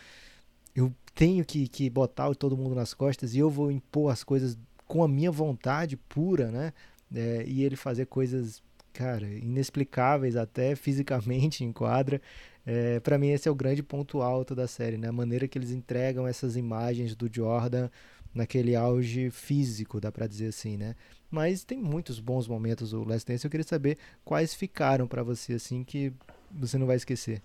[0.76, 4.57] eu tenho que, que botar todo mundo nas costas e eu vou impor as coisas
[4.86, 6.73] com a minha vontade pura, né?
[7.13, 8.61] É, e ele fazer coisas,
[8.91, 12.21] cara, inexplicáveis até fisicamente em quadra.
[12.66, 15.07] É, para mim esse é o grande ponto alto da série, né?
[15.09, 17.89] A maneira que eles entregam essas imagens do Jordan
[18.34, 20.95] naquele auge físico, dá para dizer assim, né?
[21.30, 23.45] Mas tem muitos bons momentos o Last Dance.
[23.45, 26.11] Eu queria saber quais ficaram para você assim que
[26.51, 27.41] você não vai esquecer.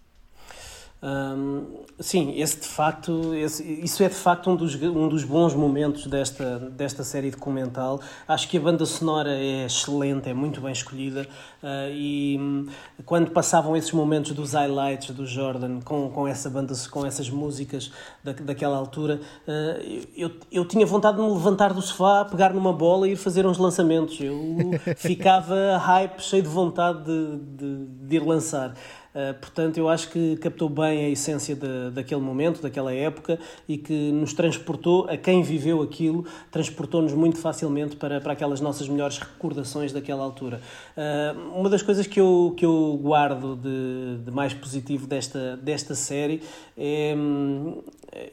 [1.03, 1.65] Um,
[1.99, 6.07] sim, esse de facto, esse, isso é de facto um dos, um dos bons momentos
[6.07, 8.01] desta, desta série documental.
[8.29, 11.27] Acho que a banda sonora é excelente, é muito bem escolhida
[11.63, 12.67] uh, e um,
[13.07, 17.91] quando passavam esses momentos dos highlights do Jordan com, com essa banda, com essas músicas
[18.23, 22.75] da, daquela altura, uh, eu, eu tinha vontade de me levantar do sofá, pegar numa
[22.75, 24.21] bola e ir fazer uns lançamentos.
[24.21, 24.59] Eu
[24.97, 28.75] ficava hype, cheio de vontade de, de, de ir lançar.
[29.15, 33.39] Uh, portanto, eu acho que captou bem a essência de, daquele momento, daquela época
[33.69, 38.89] e que nos transportou, a quem viveu aquilo, transportou-nos muito facilmente para, para aquelas nossas
[38.89, 40.61] melhores recordações daquela altura.
[40.97, 45.95] Uh, uma das coisas que eu, que eu guardo de, de mais positivo desta, desta
[45.95, 46.43] série
[46.77, 47.15] é,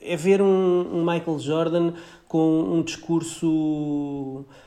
[0.01, 0.45] é ver um,
[0.93, 1.93] um Michael Jordan
[2.27, 4.66] com um discurso eh,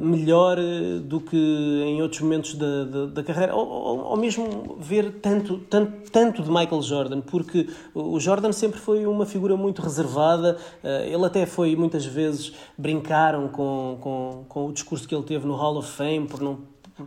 [0.00, 4.76] melhor eh, do que em outros momentos da, da, da carreira, ou, ou, ou, mesmo
[4.80, 9.82] ver tanto, tanto, tanto de Michael Jordan, porque o Jordan sempre foi uma figura muito
[9.82, 15.24] reservada, eh, ele até foi muitas vezes brincaram com, com, com o discurso que ele
[15.24, 16.58] teve no Hall of Fame por não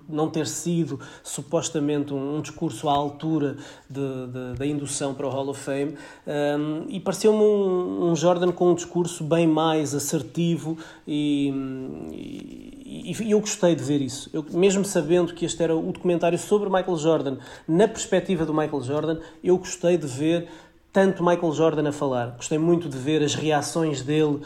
[0.08, 3.58] não ter sido supostamente um, um discurso à altura
[3.90, 8.72] de, da indução para o Hall of Fame um, e pareceu-me um, um, Jordan com
[8.72, 10.78] um discurso bem mais assertivo
[11.08, 11.50] e,
[12.12, 14.30] e, e, eu gostei de ver isso.
[14.34, 17.38] Eu, mesmo sabendo que este era o documentário sobre Michael Jordan,
[17.68, 20.48] na perspectiva do Michael Jordan, eu gostei de ver
[20.94, 22.32] tanto Michael Jordan a falar.
[22.36, 24.42] Gostei muito de ver as reações dele uh,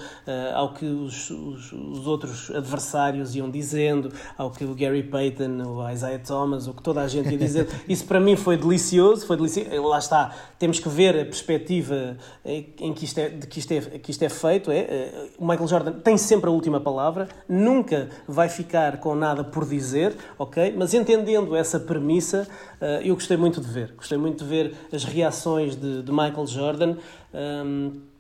[0.54, 5.90] ao que os, os, os, outros adversários iam dizendo, ao que o Gary Payton, o
[5.90, 7.68] Isaiah Thomas, o que toda a gente ia dizer.
[7.90, 9.70] Isso para mim foi delicioso, foi delicioso.
[9.72, 13.72] Eh, lá está, temos que ver a perspectiva em que isto é, de que isto
[13.72, 14.72] é, que isto é feito.
[14.72, 19.44] É, uh, o Michael Jordan tem sempre a última palavra, nunca vai ficar com nada
[19.44, 20.76] por dizer, ok?
[20.78, 22.48] Mas entendendo essa premissa,
[22.80, 23.94] uh, eu gostei muito de ver.
[23.98, 26.98] Gostei muito de ver as reações de, de Michael Michael Jordan.
[27.34, 28.16] Um,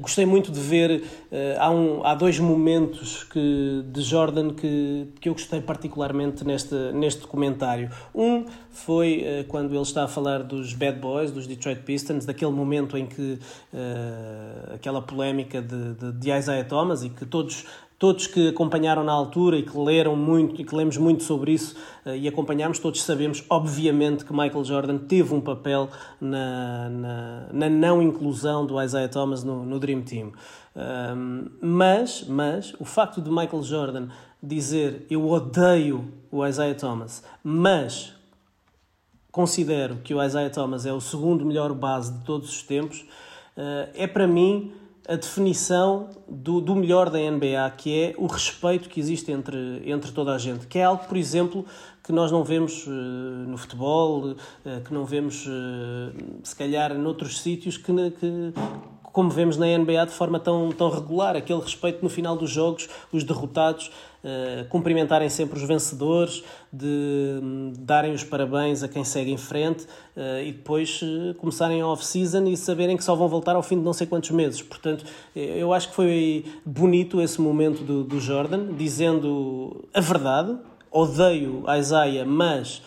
[0.00, 5.28] Gostei muito de ver, uh, há, um, há dois momentos que, de Jordan que, que
[5.28, 7.88] eu gostei particularmente neste, neste documentário.
[8.12, 12.50] Um foi uh, quando ele está a falar dos Bad Boys, dos Detroit Pistons, daquele
[12.50, 13.38] momento em que
[13.72, 17.64] uh, aquela polémica de, de, de Isaiah Thomas e que todos
[18.00, 21.76] todos que acompanharam na altura e que leram muito e que lemos muito sobre isso
[22.06, 27.68] uh, e acompanhámos, todos sabemos, obviamente, que Michael Jordan teve um papel na, na, na
[27.68, 30.32] não inclusão do Isaiah Thomas no, no Dream Team.
[30.74, 34.08] Um, mas, mas o facto de Michael Jordan
[34.42, 38.14] dizer eu odeio o Isaiah Thomas, mas
[39.30, 43.00] considero que o Isaiah Thomas é o segundo melhor base de todos os tempos,
[43.58, 44.72] uh, é para mim
[45.10, 50.12] a definição do, do melhor da NBA, que é o respeito que existe entre, entre
[50.12, 51.66] toda a gente, que é algo, por exemplo,
[52.00, 54.36] que nós não vemos uh, no futebol, uh,
[54.84, 56.12] que não vemos, uh,
[56.44, 58.52] se calhar, noutros sítios, que, que,
[59.02, 62.88] como vemos na NBA de forma tão, tão regular, aquele respeito no final dos jogos,
[63.10, 63.90] os derrotados
[64.24, 66.42] uh, cumprimentarem sempre os vencedores,
[66.72, 69.84] de um, darem os parabéns a quem segue em frente
[70.16, 73.76] uh, e depois uh, começarem a off-season e saberem que só vão voltar ao fim
[73.76, 74.62] de não sei quantos meses.
[74.62, 75.04] Portanto,
[75.34, 80.56] eu acho que foi bonito esse momento do, do Jordan, dizendo a verdade.
[80.92, 82.82] Odeio a Isaiah, mas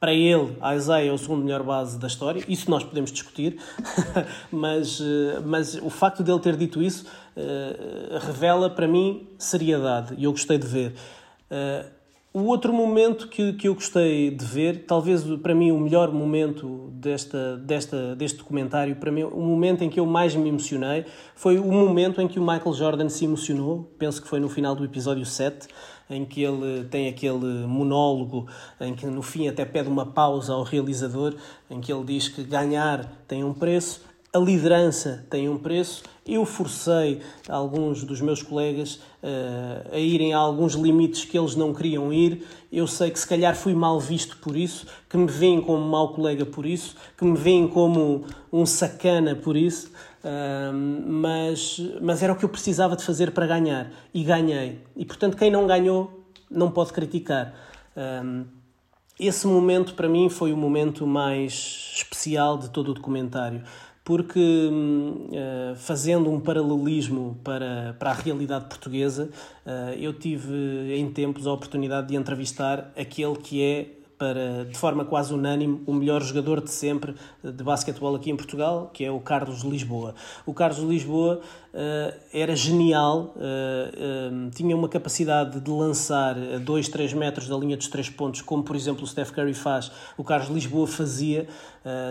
[0.00, 3.58] para ele, a Isaiah é o segundo melhor base da história, isso nós podemos discutir,
[4.50, 7.04] mas, eh, mas o facto de ele ter dito isso
[7.36, 10.14] uh, revela para mim seriedade.
[10.16, 10.94] E eu gostei de ver.
[11.50, 12.00] Uh,
[12.32, 16.88] o outro momento que, que eu gostei de ver, talvez para mim o melhor momento
[16.92, 21.58] desta, desta, deste documentário, para mim o momento em que eu mais me emocionei, foi
[21.58, 24.84] o momento em que o Michael Jordan se emocionou, penso que foi no final do
[24.84, 25.66] episódio 7,
[26.10, 28.46] em que ele tem aquele monólogo,
[28.80, 31.34] em que no fim até pede uma pausa ao realizador,
[31.70, 34.02] em que ele diz que ganhar tem um preço,
[34.32, 36.04] a liderança tem um preço.
[36.26, 41.74] Eu forcei alguns dos meus colegas uh, a irem a alguns limites que eles não
[41.74, 42.46] queriam ir.
[42.70, 46.14] Eu sei que se calhar fui mal visto por isso, que me veem como mau
[46.14, 49.90] colega por isso, que me veem como um sacana por isso
[51.06, 54.80] mas, mas era o que eu precisava de fazer para ganhar e ganhei.
[54.96, 57.54] E portanto, quem não ganhou não pode criticar.
[57.96, 58.44] Um,
[59.18, 63.62] esse momento para mim foi o momento mais especial de todo o documentário,
[64.02, 69.28] porque uh, fazendo um paralelismo para, para a realidade portuguesa,
[69.66, 75.02] uh, eu tive em tempos a oportunidade de entrevistar aquele que é para, de forma
[75.02, 79.18] quase unânime, o melhor jogador de sempre de basquetebol aqui em Portugal, que é o
[79.18, 80.14] Carlos Lisboa.
[80.44, 81.40] O Carlos Lisboa
[81.72, 87.56] uh, era genial, uh, uh, tinha uma capacidade de lançar a 2, 3 metros da
[87.56, 91.48] linha dos 3 pontos, como por exemplo o Steph Curry faz, o Carlos Lisboa fazia.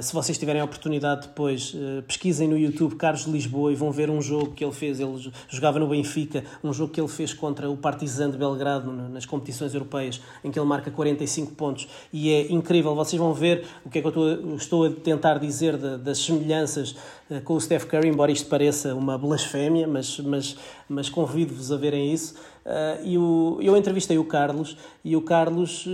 [0.02, 1.76] Se vocês tiverem a oportunidade depois,
[2.08, 5.00] pesquisem no YouTube Carlos Lisboa e vão ver um jogo que ele fez.
[5.00, 9.26] Ele jogava no Benfica, um jogo que ele fez contra o Partizan de Belgrado nas
[9.26, 12.96] competições europeias, em que ele marca 45 pontos e é incrível.
[12.96, 16.20] Vocês vão ver o que é que eu estou, estou a tentar dizer de, das
[16.20, 16.96] semelhanças
[17.30, 20.58] uh, com o Steph Curry, embora isto pareça uma blasfémia, mas, mas,
[20.88, 22.36] mas convido-vos a verem isso.
[22.70, 25.90] Uh, e o, eu entrevistei o Carlos e o Carlos uh,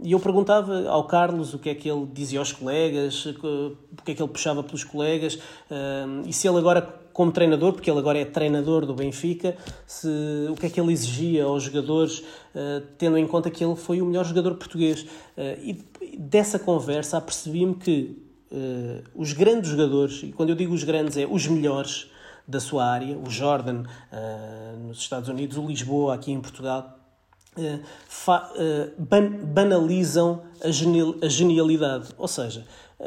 [0.00, 4.12] e eu perguntava ao Carlos o que é que ele dizia aos colegas, o que
[4.12, 5.40] é que ele puxava pelos colegas
[6.24, 9.56] e se ele agora como treinador, porque ele agora é treinador do Benfica,
[9.86, 10.08] se,
[10.50, 14.00] o que é que ele exigia aos jogadores, uh, tendo em conta que ele foi
[14.00, 15.02] o melhor jogador português.
[15.02, 18.16] Uh, e dessa conversa apercebi-me que
[18.50, 22.10] uh, os grandes jogadores, e quando eu digo os grandes é os melhores
[22.46, 23.84] da sua área, o Jordan
[24.86, 26.98] nos Estados Unidos, o Lisboa aqui em Portugal,
[28.98, 32.08] ban banalizam a, genial a genialidade.
[32.16, 32.64] Ou seja,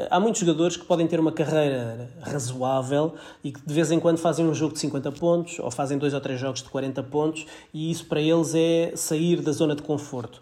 [0.10, 4.18] há muitos jogadores que podem ter uma carreira razoável e que de vez em quando
[4.18, 7.46] fazem um jogo de 50 pontos ou fazem dois ou três jogos de 40 pontos
[7.74, 10.42] e isso para eles é sair da zona de conforto.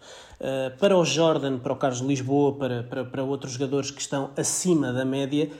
[0.78, 4.92] Para o Jordan, para o Carlos Lisboa, para, para, para outros jogadores que estão acima
[4.92, 5.50] da média,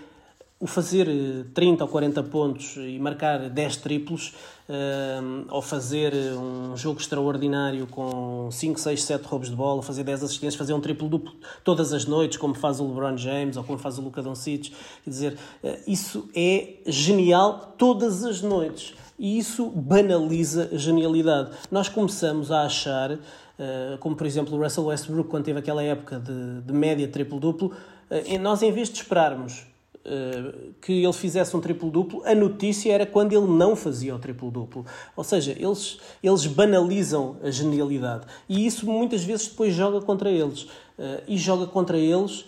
[0.60, 1.08] o fazer
[1.52, 4.34] 30 eh, ou 40 pontos e marcar 10 triplos,
[4.68, 10.04] uh, ou fazer eh, um jogo extraordinário com 5, 6, 7 roubos de bola, fazer
[10.04, 11.34] 10 assistências, fazer um triplo duplo
[11.64, 15.10] todas as noites, como faz o LeBron James ou como faz o Luka Doncic, quer
[15.10, 15.38] dizer,
[15.86, 18.94] isso é genial todas as noites.
[19.18, 21.50] E isso banaliza a genialidade.
[21.70, 23.16] Nós começamos a achar,
[24.00, 27.72] como por exemplo o Russell Westbrook, quando teve aquela época de, de média triplo-duplo,
[28.40, 29.66] nós em vez de esperarmos
[30.80, 34.84] que ele fizesse um triplo-duplo, a notícia era quando ele não fazia o triplo-duplo.
[35.16, 38.26] Ou seja, eles, eles banalizam a genialidade.
[38.48, 40.66] E isso muitas vezes depois joga contra eles.
[40.98, 42.44] Eh, e joga contra eles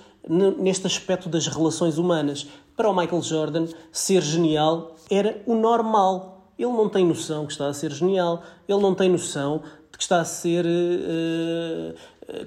[0.59, 2.47] neste aspecto das relações humanas.
[2.77, 6.53] Para o Michael Jordan, ser genial era o normal.
[6.59, 10.03] Ele não tem noção que está a ser genial, ele não tem noção de que
[10.03, 10.65] está a ser.
[10.65, 11.95] Uh,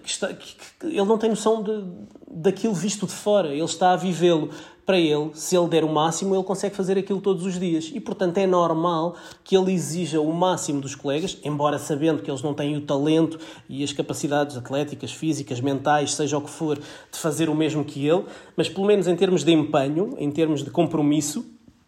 [0.04, 1.86] que está, que, que, ele não tem noção de,
[2.30, 4.50] daquilo visto de fora, ele está a vivê-lo
[4.90, 7.92] para ele, se ele der o máximo, ele consegue fazer aquilo todos os dias.
[7.94, 12.42] E, portanto, é normal que ele exija o máximo dos colegas, embora sabendo que eles
[12.42, 13.38] não têm o talento
[13.70, 18.08] e as capacidades atléticas, físicas, mentais, seja o que for, de fazer o mesmo que
[18.08, 18.26] ele,
[18.58, 21.46] mas pelo menos em termos de empenho, em termos de compromisso,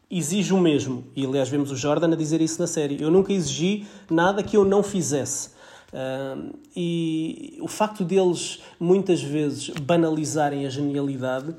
[0.07, 1.03] exige o mesmo.
[1.15, 3.01] E, aliás, vemos o Jordan a dizer isso na série.
[3.01, 5.49] Eu nunca exigi nada que eu não fizesse.
[5.91, 11.55] Uh, e o facto deles muitas vezes banalizarem a genialidade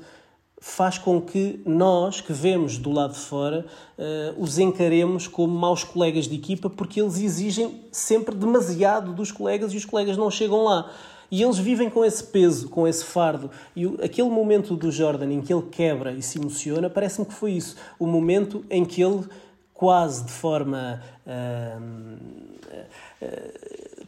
[0.65, 3.65] faz com que nós, que vemos do lado de fora,
[3.97, 9.73] uh, os encaremos como maus colegas de equipa porque eles exigem sempre demasiado dos colegas
[9.73, 10.89] e os colegas não chegam lá.
[11.29, 13.51] E eles vivem com esse peso, com esse fardo.
[13.75, 17.51] E aquele momento do Jordan em que ele quebra e se emociona, parece-me que foi
[17.51, 17.75] isso.
[17.99, 19.25] O momento em que ele,
[19.73, 21.01] quase de forma.
[21.27, 22.17] Uh,
[23.21, 23.62] uh,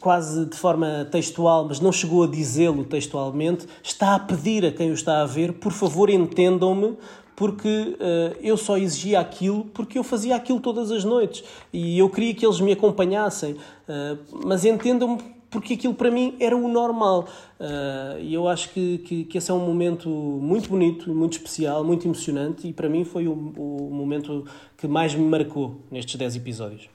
[0.06, 4.91] quase de forma textual, mas não chegou a dizê-lo textualmente, está a pedir a quem
[4.91, 6.95] o está a ver, por favor entendam-me,
[7.36, 11.43] porque uh, eu só exigia aquilo porque eu fazia aquilo todas as noites
[11.74, 15.18] e eu queria que eles me acompanhassem, uh, mas entendam-me
[15.49, 17.28] porque aquilo para mim era o normal.
[17.60, 21.84] Uh, e eu acho que, que, que, esse é um momento muito bonito, muito especial,
[21.84, 24.45] muito emocionante e para mim foi o, o momento
[24.78, 26.95] que mais me marcou nestes 10 episódios.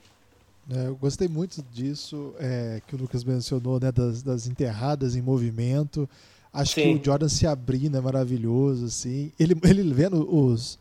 [0.73, 5.21] É, eu gostei muito disso é, que o Lucas mencionou, né, das, das enterradas em
[5.21, 6.09] movimento.
[6.53, 6.81] Acho Sim.
[6.81, 9.31] que o Jordan se abrindo é maravilhoso, assim.
[9.37, 10.79] Ele, ele vendo os.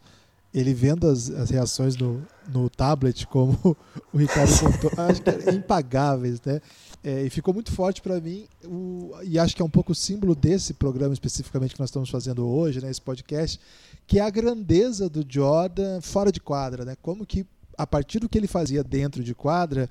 [0.53, 2.23] Ele vendo as, as reações no,
[2.53, 3.77] no tablet, como
[4.13, 6.61] o Ricardo contou, acho que é impagáveis, né?
[7.05, 10.35] É, e ficou muito forte para mim, o, e acho que é um pouco símbolo
[10.35, 13.59] desse programa especificamente que nós estamos fazendo hoje, né, esse podcast,
[14.07, 16.97] que é a grandeza do Jordan fora de quadra, né?
[17.01, 17.47] Como que
[17.81, 19.89] a partir do que ele fazia dentro de quadra,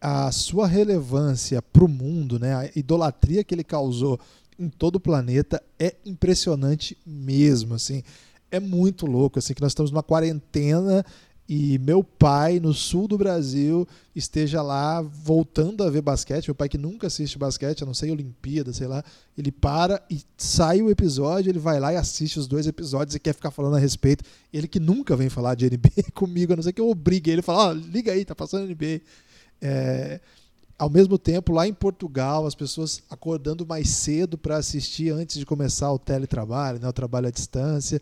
[0.00, 4.20] a sua relevância para o mundo, né, a idolatria que ele causou
[4.56, 8.04] em todo o planeta é impressionante mesmo, assim.
[8.52, 11.04] É muito louco, assim, que nós estamos numa quarentena
[11.46, 13.86] e meu pai, no sul do Brasil,
[14.16, 16.48] esteja lá voltando a ver basquete.
[16.48, 19.04] Meu pai que nunca assiste basquete, a não ser Olimpíada, sei lá.
[19.36, 23.20] Ele para e sai o episódio, ele vai lá e assiste os dois episódios e
[23.20, 24.24] quer ficar falando a respeito.
[24.50, 27.40] Ele que nunca vem falar de NBA comigo, a não ser que eu obrigue ele
[27.40, 29.02] a falar, oh, liga aí, tá passando NBA.
[29.60, 30.20] É,
[30.78, 35.44] ao mesmo tempo, lá em Portugal, as pessoas acordando mais cedo para assistir antes de
[35.44, 38.00] começar o teletrabalho, né, o trabalho à distância.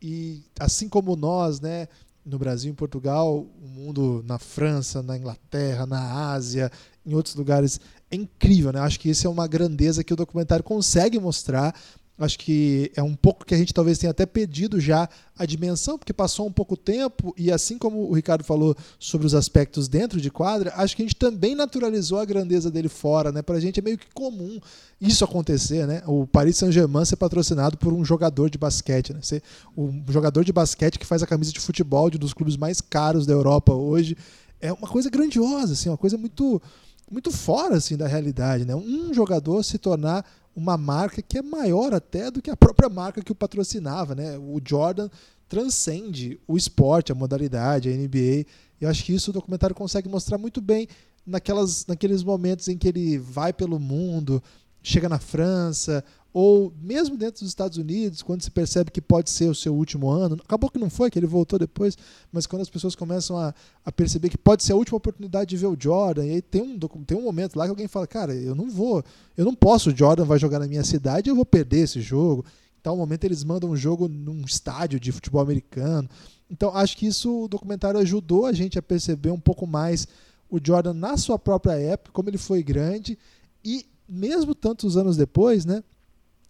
[0.00, 1.88] E assim como nós, né,
[2.24, 6.70] no Brasil, em Portugal, o mundo na França, na Inglaterra, na Ásia,
[7.04, 7.78] em outros lugares,
[8.10, 8.80] é incrível, né?
[8.80, 11.74] Acho que isso é uma grandeza que o documentário consegue mostrar
[12.16, 15.98] Acho que é um pouco que a gente talvez tenha até pedido já a dimensão,
[15.98, 20.20] porque passou um pouco tempo, e assim como o Ricardo falou sobre os aspectos dentro
[20.20, 23.42] de quadra, acho que a gente também naturalizou a grandeza dele fora, né?
[23.42, 24.60] Pra gente é meio que comum
[25.00, 26.04] isso acontecer, né?
[26.06, 29.18] O Paris Saint-Germain ser patrocinado por um jogador de basquete, né?
[29.20, 29.42] Ser
[29.76, 32.80] um jogador de basquete que faz a camisa de futebol de um dos clubes mais
[32.80, 34.16] caros da Europa hoje.
[34.60, 36.62] É uma coisa grandiosa, assim, uma coisa muito
[37.10, 38.74] muito fora assim da realidade, né?
[38.74, 40.24] Um jogador se tornar
[40.54, 44.38] uma marca que é maior até do que a própria marca que o patrocinava, né?
[44.38, 45.08] O Jordan
[45.48, 48.46] transcende o esporte, a modalidade, a NBA.
[48.80, 50.88] Eu acho que isso o documentário consegue mostrar muito bem
[51.26, 54.42] naquelas, naqueles momentos em que ele vai pelo mundo,
[54.82, 56.04] chega na França,
[56.34, 60.10] ou mesmo dentro dos Estados Unidos, quando se percebe que pode ser o seu último
[60.10, 61.96] ano, acabou que não foi, que ele voltou depois,
[62.32, 63.54] mas quando as pessoas começam a,
[63.84, 66.60] a perceber que pode ser a última oportunidade de ver o Jordan, e aí tem
[66.60, 69.04] um, tem um momento lá que alguém fala, cara, eu não vou,
[69.36, 72.44] eu não posso, o Jordan vai jogar na minha cidade, eu vou perder esse jogo.
[72.80, 76.10] Então, no momento eles mandam um jogo num estádio de futebol americano.
[76.50, 80.08] Então, acho que isso o documentário ajudou a gente a perceber um pouco mais
[80.50, 83.16] o Jordan na sua própria época, como ele foi grande
[83.64, 85.82] e mesmo tantos anos depois, né?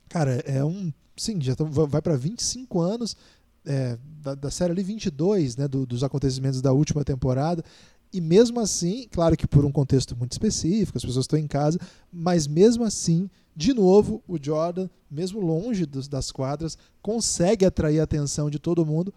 [0.08, 0.92] Cara, é um.
[1.16, 3.16] Sim, já vai para 25 anos
[3.64, 7.64] é, da, da, série ali, 22, né, do, dos acontecimentos da última temporada.
[8.12, 11.78] E mesmo assim, claro que por um contexto muito específico, as pessoas estão em casa,
[12.12, 18.04] mas mesmo assim, de novo, o Jordan, mesmo longe dos, das quadras, consegue atrair a
[18.04, 19.12] atenção de todo mundo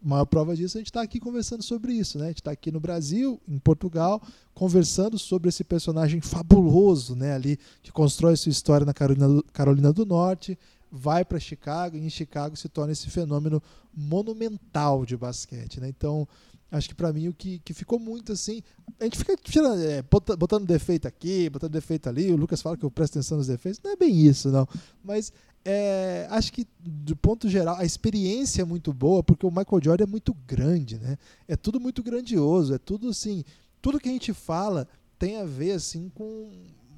[0.00, 2.26] maior prova disso, a gente está aqui conversando sobre isso, né?
[2.26, 4.22] A gente está aqui no Brasil, em Portugal,
[4.54, 7.34] conversando sobre esse personagem fabuloso, né?
[7.34, 10.58] Ali que constrói sua história na Carolina do, Carolina do Norte,
[10.90, 13.62] vai para Chicago e em Chicago se torna esse fenômeno
[13.94, 15.88] monumental de basquete, né?
[15.88, 16.26] Então
[16.70, 18.62] acho que para mim o que, que ficou muito assim,
[19.00, 22.30] a gente fica tirando, é, botando defeito aqui, botando defeito ali.
[22.30, 24.68] O Lucas fala que eu presto atenção nos defeitos, não é bem isso, não.
[25.02, 25.32] Mas
[25.64, 30.04] é, acho que, do ponto geral, a experiência é muito boa, porque o Michael Jordan
[30.04, 31.18] é muito grande, né?
[31.46, 33.44] É tudo muito grandioso, é tudo assim.
[33.80, 34.88] Tudo que a gente fala
[35.18, 36.50] tem a ver assim com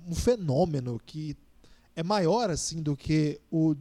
[0.06, 1.36] um fenômeno que
[1.96, 3.74] é maior assim do que o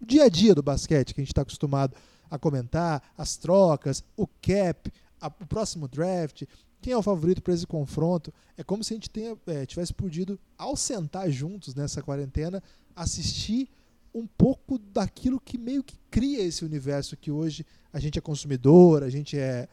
[0.00, 1.96] dia a dia do basquete que a gente está acostumado
[2.30, 6.42] a comentar, as trocas, o cap, a, o próximo draft,
[6.80, 8.32] quem é o favorito para esse confronto.
[8.56, 12.62] É como se a gente tenha, é, tivesse podido, ao sentar juntos nessa quarentena,
[12.94, 13.68] assistir
[14.16, 19.02] um pouco daquilo que meio que cria esse universo que hoje a gente é consumidor,
[19.02, 19.68] a gente é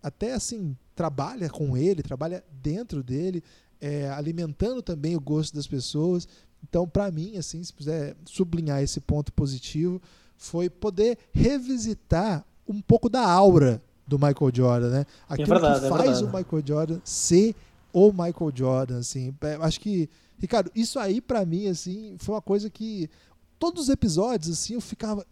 [0.00, 3.42] até assim trabalha com ele, trabalha dentro dele,
[3.80, 6.28] é, alimentando também o gosto das pessoas.
[6.62, 10.00] Então, para mim, assim, se puder sublinhar esse ponto positivo,
[10.36, 15.06] foi poder revisitar um pouco da aura do Michael Jordan, né?
[15.28, 17.54] É aquilo é verdade, que faz é o Michael Jordan ser
[17.92, 19.34] o Michael Jordan, assim.
[19.40, 20.08] É, acho que,
[20.38, 23.10] Ricardo, isso aí para mim, assim, foi uma coisa que
[23.58, 25.26] todos os episódios, assim, eu ficava.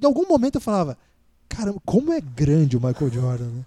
[0.00, 0.96] Em algum momento eu falava,
[1.48, 3.64] caramba, como é grande o Michael Jordan, né?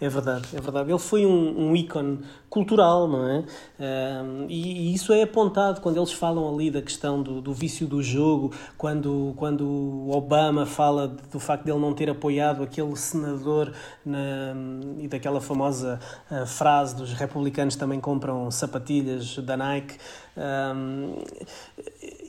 [0.00, 0.90] É verdade, é verdade.
[0.90, 3.44] Ele foi um, um ícone cultural, não é?
[3.80, 7.86] Um, e, e, isso é apontado quando eles falam ali da questão do, do vício
[7.86, 13.72] do jogo, quando, quando Obama fala do facto de ele não ter apoiado aquele senador
[14.06, 14.54] na,
[14.98, 15.98] e daquela famosa
[16.30, 19.96] uh, frase dos republicanos também compram sapatilhas da Nike.
[20.36, 21.22] Um,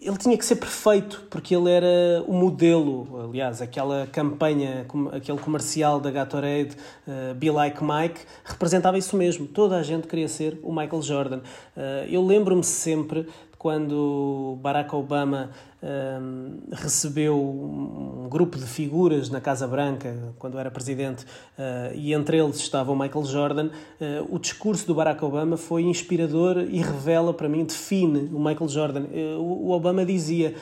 [0.06, 3.27] ele tinha que ser perfeito porque ele era o modelo.
[3.27, 6.77] Aliás, aquela campanha, aquele comercial da Gatorade,
[7.07, 9.48] uh, Be Like Mike, representava isso mesmo.
[9.48, 11.38] Toda a gente queria ser o Michael Jordan.
[11.76, 13.27] Uh, eu lembro-me sempre
[13.57, 15.49] quando Barack Obama
[15.84, 22.38] um, recebeu um grupo de figuras na Casa Branca, quando era presidente, uh, e entre
[22.38, 27.34] eles estava o Michael Jordan, uh, o discurso do Barack Obama foi inspirador e revela
[27.34, 29.03] para mim, define o Michael Jordan.
[29.03, 30.56] Uh, o Obama dizia: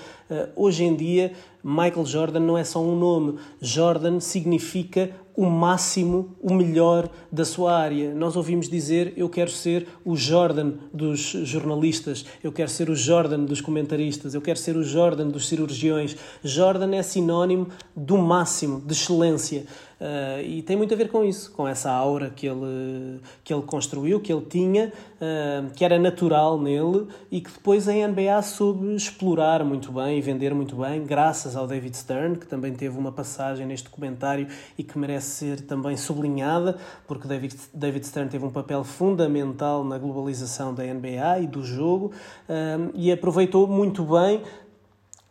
[0.55, 1.33] hoje em dia,
[1.63, 7.75] Michael Jordan não é só um nome, Jordan significa o máximo, o melhor da sua
[7.75, 8.13] área.
[8.13, 13.45] Nós ouvimos dizer: eu quero ser o Jordan dos jornalistas, eu quero ser o Jordan
[13.45, 16.15] dos comentaristas, eu quero ser o Jordan Jordan dos cirurgiões.
[16.43, 19.65] Jordan é sinónimo do máximo, de excelência.
[20.03, 23.61] Uh, e tem muito a ver com isso, com essa aura que ele, que ele
[23.61, 28.93] construiu, que ele tinha, uh, que era natural nele e que depois a NBA soube
[28.95, 33.13] explorar muito bem e vender muito bem, graças ao David Stern, que também teve uma
[33.13, 34.47] passagem neste documentário
[34.77, 36.75] e que merece ser também sublinhada,
[37.07, 42.11] porque David, David Stern teve um papel fundamental na globalização da NBA e do jogo
[42.49, 44.41] uh, e aproveitou muito bem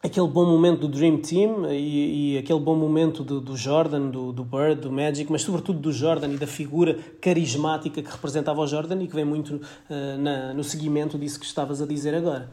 [0.03, 4.33] aquele bom momento do Dream Team e, e aquele bom momento do, do Jordan, do,
[4.33, 8.67] do, Bird, do Magic, mas sobretudo do Jordan e da figura carismática que representava o
[8.67, 12.51] Jordan e que vem muito uh, na, no seguimento disso que estavas a dizer agora.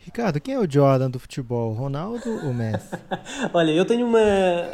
[0.00, 1.72] Ricardo, quem é o Jordan do futebol?
[1.72, 2.94] Ronaldo ou Messi?
[3.52, 4.20] Olha, eu tenho uma,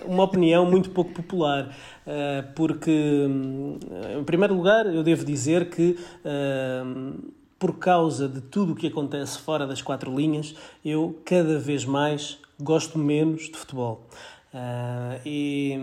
[0.04, 1.74] uma opinião muito pouco popular,
[2.06, 3.78] uh, porque, hum,
[4.18, 5.96] em primeiro lugar, eu devo dizer que.
[6.24, 10.52] Uh, por causa de tudo o que acontece fora das quatro linhas,
[10.84, 14.04] eu cada vez mais gosto menos de futebol.
[14.52, 15.78] Uh, e,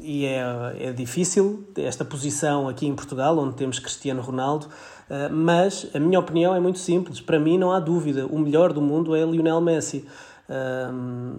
[0.00, 0.40] e é,
[0.78, 6.20] é, difícil esta posição aqui em Portugal, onde temos Cristiano Ronaldo, uh, mas a minha
[6.20, 7.20] opinião é muito simples.
[7.20, 10.06] Para mim, não há dúvida, o melhor do mundo é Lionel Messi.
[10.48, 10.92] Uh,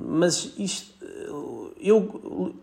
[0.10, 0.93] mas isto,
[1.80, 1.99] eu,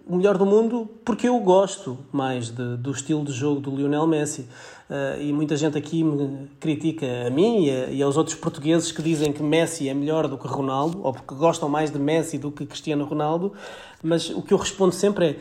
[0.06, 4.06] o melhor do mundo porque eu gosto mais de, do estilo de jogo do Lionel
[4.06, 4.46] Messi.
[4.88, 9.32] Uh, e muita gente aqui me critica a mim e, aos outros portugueses que dizem
[9.32, 12.64] que Messi é melhor do que Ronaldo, ou porque gostam mais de Messi do que
[12.64, 13.52] Cristiano Ronaldo,
[14.00, 15.36] mas o que eu respondo sempre é: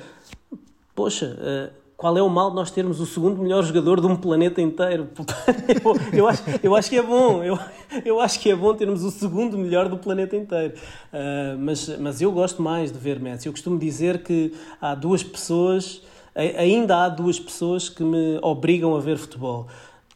[0.96, 4.16] Poxa, uh, qual é o mal de nós termos o segundo melhor jogador de um
[4.16, 5.10] planeta inteiro?
[5.84, 7.58] eu, eu, acho, eu acho que é bom, eu,
[8.04, 10.74] eu acho que é bom termos o segundo melhor do planeta inteiro.
[11.14, 13.48] Uh, mas, mas eu gosto mais de ver Messi.
[13.48, 16.02] Eu costumo dizer que há duas pessoas
[16.36, 19.68] ainda há duas pessoas que me obrigam a ver futebol,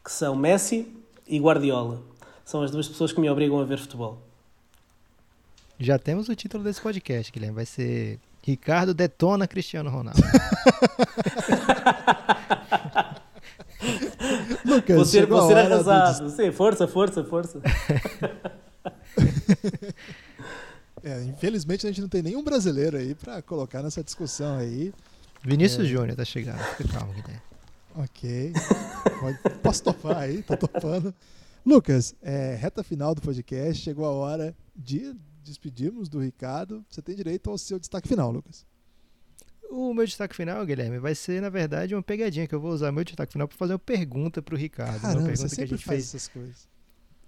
[0.04, 0.86] que são Messi
[1.26, 2.02] e Guardiola.
[2.44, 4.18] São as duas pessoas que me obrigam a ver futebol.
[5.78, 7.54] Já temos o título desse podcast, Guilherme.
[7.54, 10.20] Vai ser Ricardo detona Cristiano Ronaldo.
[14.64, 16.24] Lucas, vou ser, vou ser arrasado.
[16.24, 16.30] Do...
[16.30, 17.60] Sim, força, força, força.
[21.02, 24.92] é, infelizmente a gente não tem nenhum brasileiro aí para colocar nessa discussão aí.
[25.42, 25.88] Vinícius é...
[25.88, 26.58] Júnior tá chegando.
[26.76, 27.42] Fica calmo, Guilherme.
[27.94, 28.52] Ok.
[29.62, 30.42] Posso topar aí?
[30.42, 31.14] Tô topando.
[31.64, 33.82] Lucas, é, reta final do podcast.
[33.82, 36.84] Chegou a hora de despedirmos do Ricardo.
[36.88, 38.66] Você tem direito ao seu destaque final, Lucas.
[39.70, 42.90] O meu destaque final, Guilherme, vai ser, na verdade, uma pegadinha que eu vou usar
[42.90, 45.00] meu destaque final para fazer uma pergunta para o Ricardo.
[45.00, 46.08] Caramba, uma pergunta você que a gente faz fez.
[46.08, 46.68] essas coisas.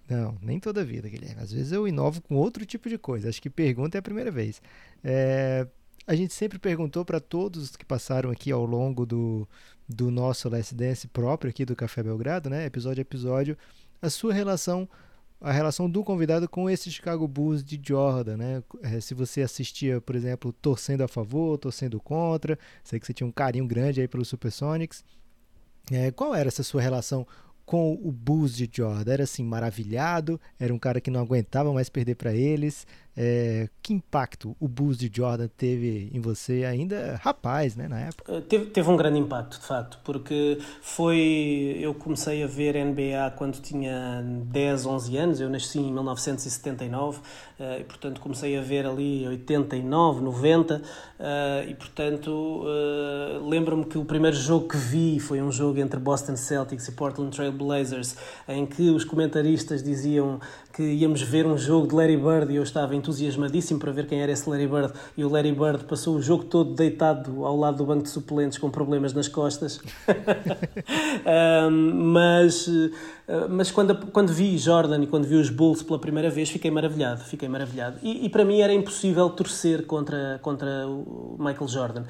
[0.09, 1.41] Não, nem toda vida, Guilherme.
[1.41, 3.29] Às vezes eu inovo com outro tipo de coisa.
[3.29, 4.61] Acho que pergunta é a primeira vez.
[5.05, 5.67] É,
[6.07, 9.49] a gente sempre perguntou para todos que passaram aqui ao longo do,
[9.89, 13.57] do nosso Last Dance próprio aqui do Café Belgrado, né, episódio a episódio,
[14.01, 14.89] a sua relação
[15.43, 18.63] a relação do convidado com esse Chicago Bulls de Jordan, né?
[18.81, 23.27] É, se você assistia, por exemplo, torcendo a favor, torcendo contra, sei que você tinha
[23.27, 25.05] um carinho grande aí pelos Supersonics.
[25.91, 27.27] É, qual era essa sua relação
[27.67, 29.13] com o Bulls de Jordan?
[29.13, 30.41] Era assim, maravilhado?
[30.61, 32.87] Era um cara que não aguentava mais perder para eles?
[33.15, 38.33] É, que impacto o Bulls de Jordan teve em você ainda rapaz, né, na época?
[38.33, 41.77] Eh, teve, teve um grande impacto, de facto, porque foi...
[41.79, 47.21] Eu comecei a ver NBA quando tinha 10, 11 anos, eu nasci em 1979,
[47.61, 50.83] eh, e portanto comecei a ver ali 89, 90,
[51.19, 52.65] eh, e portanto
[53.43, 57.35] lembro-me que o primeiro jogo que vi foi um jogo entre Boston Celtics e Portland
[57.35, 58.17] Trail Blazers,
[58.49, 60.41] em que os comentaristas diziam
[60.73, 64.23] que íamos ver um jogo de Larry Bird e eu estava entusiasmadíssimo para ver quem
[64.23, 67.77] era esse Larry Bird e o Larry Bird passou o jogo todo deitado ao lado
[67.77, 69.81] do banco de suplentes com problemas nas costas.
[71.71, 72.69] um, mas
[73.49, 77.21] mas quando, quando vi Jordan e quando vi os Bulls pela primeira vez fiquei maravilhado,
[77.21, 77.99] fiquei maravilhado.
[78.03, 82.05] E, e para mim era impossível torcer contra, contra o Michael Jordan.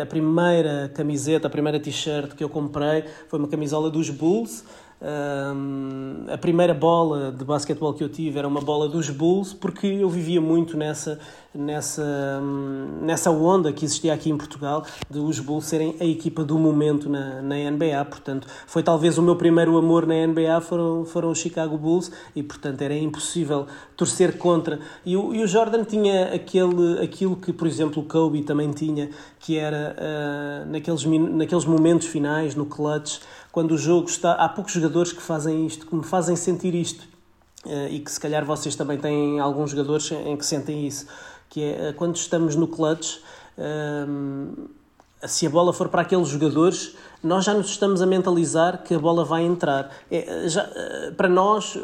[0.00, 4.64] A primeira camiseta, a primeira t-shirt que eu comprei foi uma camisola dos Bulls
[5.00, 5.99] um,
[6.32, 10.08] a primeira bola de basquetebol que eu tive era uma bola dos Bulls, porque eu
[10.08, 11.18] vivia muito nessa,
[11.54, 12.40] nessa,
[13.02, 17.08] nessa onda que existia aqui em Portugal de os Bulls serem a equipa do momento
[17.08, 18.04] na, na NBA.
[18.04, 22.42] Portanto, foi talvez o meu primeiro amor na NBA foram, foram os Chicago Bulls e,
[22.42, 23.66] portanto, era impossível
[23.96, 24.78] torcer contra.
[25.04, 29.10] E o, e o Jordan tinha aquele, aquilo que, por exemplo, o Kobe também tinha,
[29.40, 33.18] que era uh, naqueles, naqueles momentos finais, no clutch
[33.52, 34.32] quando o jogo está.
[34.32, 37.10] Há poucos jogadores que fazem isto, que me fazem sentir isto.
[37.64, 41.06] Uh, e que se calhar vocês também têm alguns jogadores em que sentem isso,
[41.50, 43.18] que é uh, quando estamos no clutch,
[43.58, 44.68] uh,
[45.28, 48.98] se a bola for para aqueles jogadores, nós já nos estamos a mentalizar que a
[48.98, 49.90] bola vai entrar.
[50.10, 50.66] É, já,
[51.14, 51.76] para nós,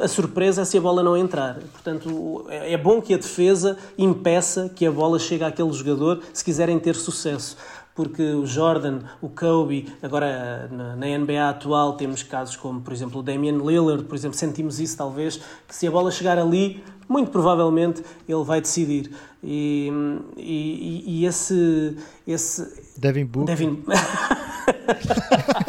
[0.00, 1.58] a surpresa é se a bola não entrar.
[1.72, 6.44] Portanto, é, é bom que a defesa impeça que a bola chegue àquele jogador se
[6.44, 7.56] quiserem ter sucesso
[7.96, 13.22] porque o Jordan, o Kobe, agora na, NBA atual temos casos como, por exemplo, o
[13.22, 18.02] Damian Lillard, por exemplo, sentimos isso talvez, que se a bola chegar ali, muito provavelmente
[18.28, 19.10] ele vai decidir.
[19.42, 19.90] E,
[20.36, 21.96] e, e esse,
[22.26, 22.84] esse...
[22.98, 23.56] Devin Booker.
[23.56, 23.82] Devin...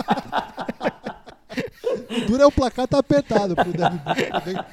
[2.18, 3.72] o duro é o placar tá apertado pro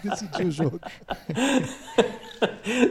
[0.03, 0.81] decidir o jogo.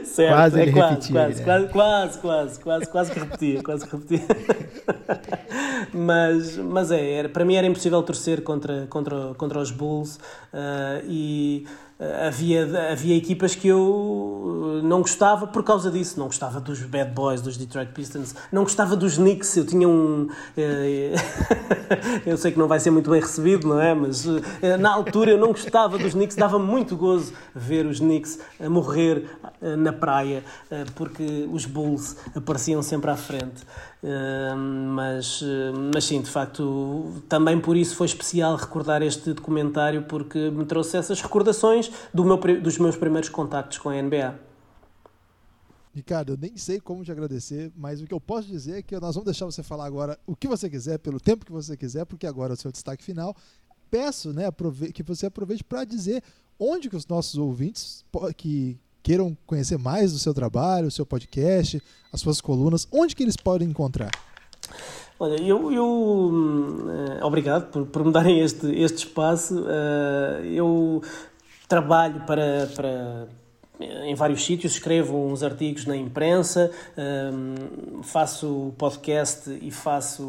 [0.04, 1.46] certo, quase é quase, repetia, quase, né?
[1.46, 4.28] quase, quase, quase, quase, quase que repetia, quase que repetia.
[5.94, 10.18] mas, mas é, era, para mim era impossível torcer contra, contra, contra os Bulls
[10.54, 11.66] uh, e
[12.28, 16.20] havia, havia equipas que eu não gostava por causa disso.
[16.20, 19.56] Não gostava dos Bad Boys, dos Detroit Pistons, não gostava dos Knicks.
[19.58, 20.28] Eu tinha um.
[20.58, 21.14] Eh,
[22.26, 23.94] eu sei que não vai ser muito bem recebido, não é?
[23.94, 24.26] Mas
[24.62, 28.70] eh, na altura eu não gostava dos Knicks, dava muito gozo ver os Knicks a
[28.70, 29.26] morrer
[29.78, 30.44] na praia
[30.96, 33.64] porque os Bulls apareciam sempre à frente
[34.88, 35.42] mas,
[35.94, 40.98] mas sim, de facto, também por isso foi especial recordar este documentário, porque me trouxe
[40.98, 44.36] essas recordações do meu, dos meus primeiros contactos com a NBA.
[45.94, 49.00] Ricardo, eu nem sei como te agradecer, mas o que eu posso dizer é que
[49.00, 52.04] nós vamos deixar você falar agora o que você quiser, pelo tempo que você quiser,
[52.06, 53.36] porque agora é o seu destaque final.
[53.92, 54.46] Peço né,
[54.92, 56.24] que você aproveite para dizer
[56.60, 58.04] onde que os nossos ouvintes
[58.36, 61.82] que queiram conhecer mais do seu trabalho, o seu podcast,
[62.12, 64.12] as suas colunas, onde que eles podem encontrar?
[65.20, 69.60] Olha, eu, eu uh, obrigado por, por me darem este, este espaço.
[69.60, 71.02] Uh, eu
[71.68, 73.28] trabalho para, para
[73.80, 80.24] em vários sítios, escrevo uns artigos na imprensa, um, faço podcast e faço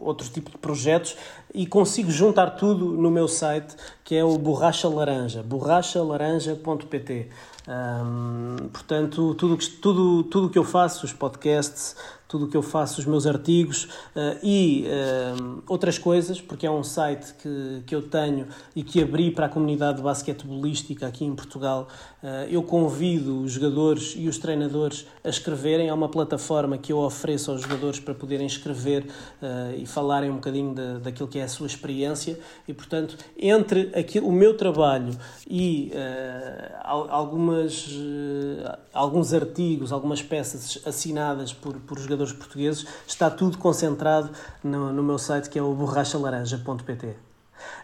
[0.00, 1.16] outro tipo de projetos
[1.54, 7.28] e consigo juntar tudo no meu site que é o Borracha Laranja, borrachalaranja.pt.
[7.68, 11.96] Um, portanto, tudo que, tudo, tudo que eu faço, os podcasts,
[12.28, 16.70] tudo o que eu faço, os meus artigos uh, e uh, outras coisas, porque é
[16.70, 21.34] um site que, que eu tenho e que abri para a comunidade basquetebolística aqui em
[21.34, 21.86] Portugal.
[22.22, 25.88] Uh, eu convido os jogadores e os treinadores a escreverem.
[25.88, 29.06] Há uma plataforma que eu ofereço aos jogadores para poderem escrever
[29.76, 32.38] e falarem um bocadinho de, daquilo que é a sua experiência.
[32.66, 35.16] E, portanto, entre aqui, o meu trabalho
[35.48, 35.92] e
[36.82, 37.88] algumas,
[38.92, 44.30] alguns artigos, algumas peças assinadas por, por jogadores jogadores portugueses, está tudo concentrado
[44.64, 47.16] no, no meu site que é o borrachalaranja.pt.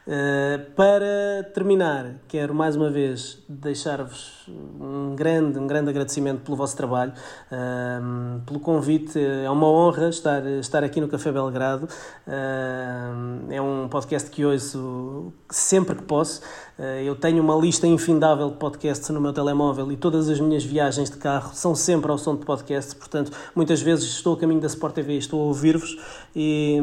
[0.04, 6.76] Uh, para terminar, quero mais uma vez deixar-vos um grande, um grande agradecimento pelo vosso
[6.76, 9.16] trabalho, uh, pelo convite.
[9.20, 11.86] É uma honra estar, estar aqui no Café Belgrado.
[12.26, 16.42] Uh, é um podcast que ouço sempre que posso.
[16.78, 20.64] Eh, eu tenho uma lista infindável de podcasts no meu telemóvel e todas as minhas
[20.64, 24.60] viagens de carro são sempre ao som de podcasts, portanto, muitas vezes estou a caminho
[24.60, 25.96] da Sport TV, estou a ouvir-vos
[26.34, 26.80] e,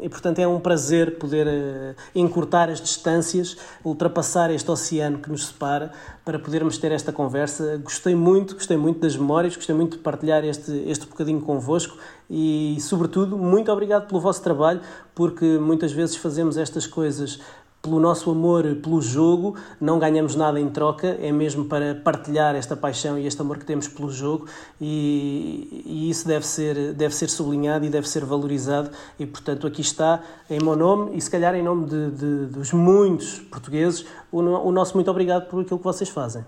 [0.00, 1.94] e, portanto, é um prazer poder uh,
[2.32, 5.92] encurtar as distâncias, ultrapassar este oceano que nos separa
[6.24, 7.78] para podermos ter esta conversa.
[7.84, 11.98] Gostei muito, gostei muito das memórias, gostei muito de partilhar este, este bocadinho convosco
[12.30, 14.80] e, sobretudo, muito obrigado pelo vosso trabalho,
[15.14, 17.38] porque muitas vezes fazemos estas coisas
[17.82, 22.76] pelo nosso amor pelo jogo, não ganhamos nada em troca, é mesmo para partilhar esta
[22.76, 24.46] paixão e este amor que temos pelo jogo
[24.80, 29.80] e, e, isso deve ser, deve ser sublinhado e deve ser valorizado e portanto aqui
[29.80, 34.38] está em meu nome e se calhar em nome de, de, dos muitos portugueses o,
[34.38, 36.44] o nosso muito obrigado por aquilo que vocês fazem.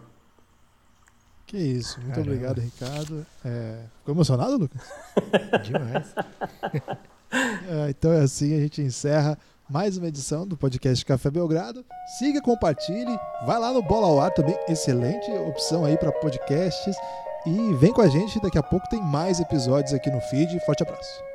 [1.46, 2.00] Que isso.
[2.00, 2.32] Muito Caramba.
[2.32, 3.26] obrigado, Ricardo.
[3.44, 4.82] É, Ficou emocionado, Lucas?
[5.62, 6.14] Demais.
[7.66, 9.36] É, então é assim, a gente encerra
[9.68, 11.84] mais uma edição do podcast Café Belgrado.
[12.18, 16.96] Siga, compartilhe, vai lá no Bola ao Ar também, excelente opção aí para podcasts.
[17.46, 20.58] E vem com a gente, daqui a pouco tem mais episódios aqui no feed.
[20.64, 21.33] Forte abraço.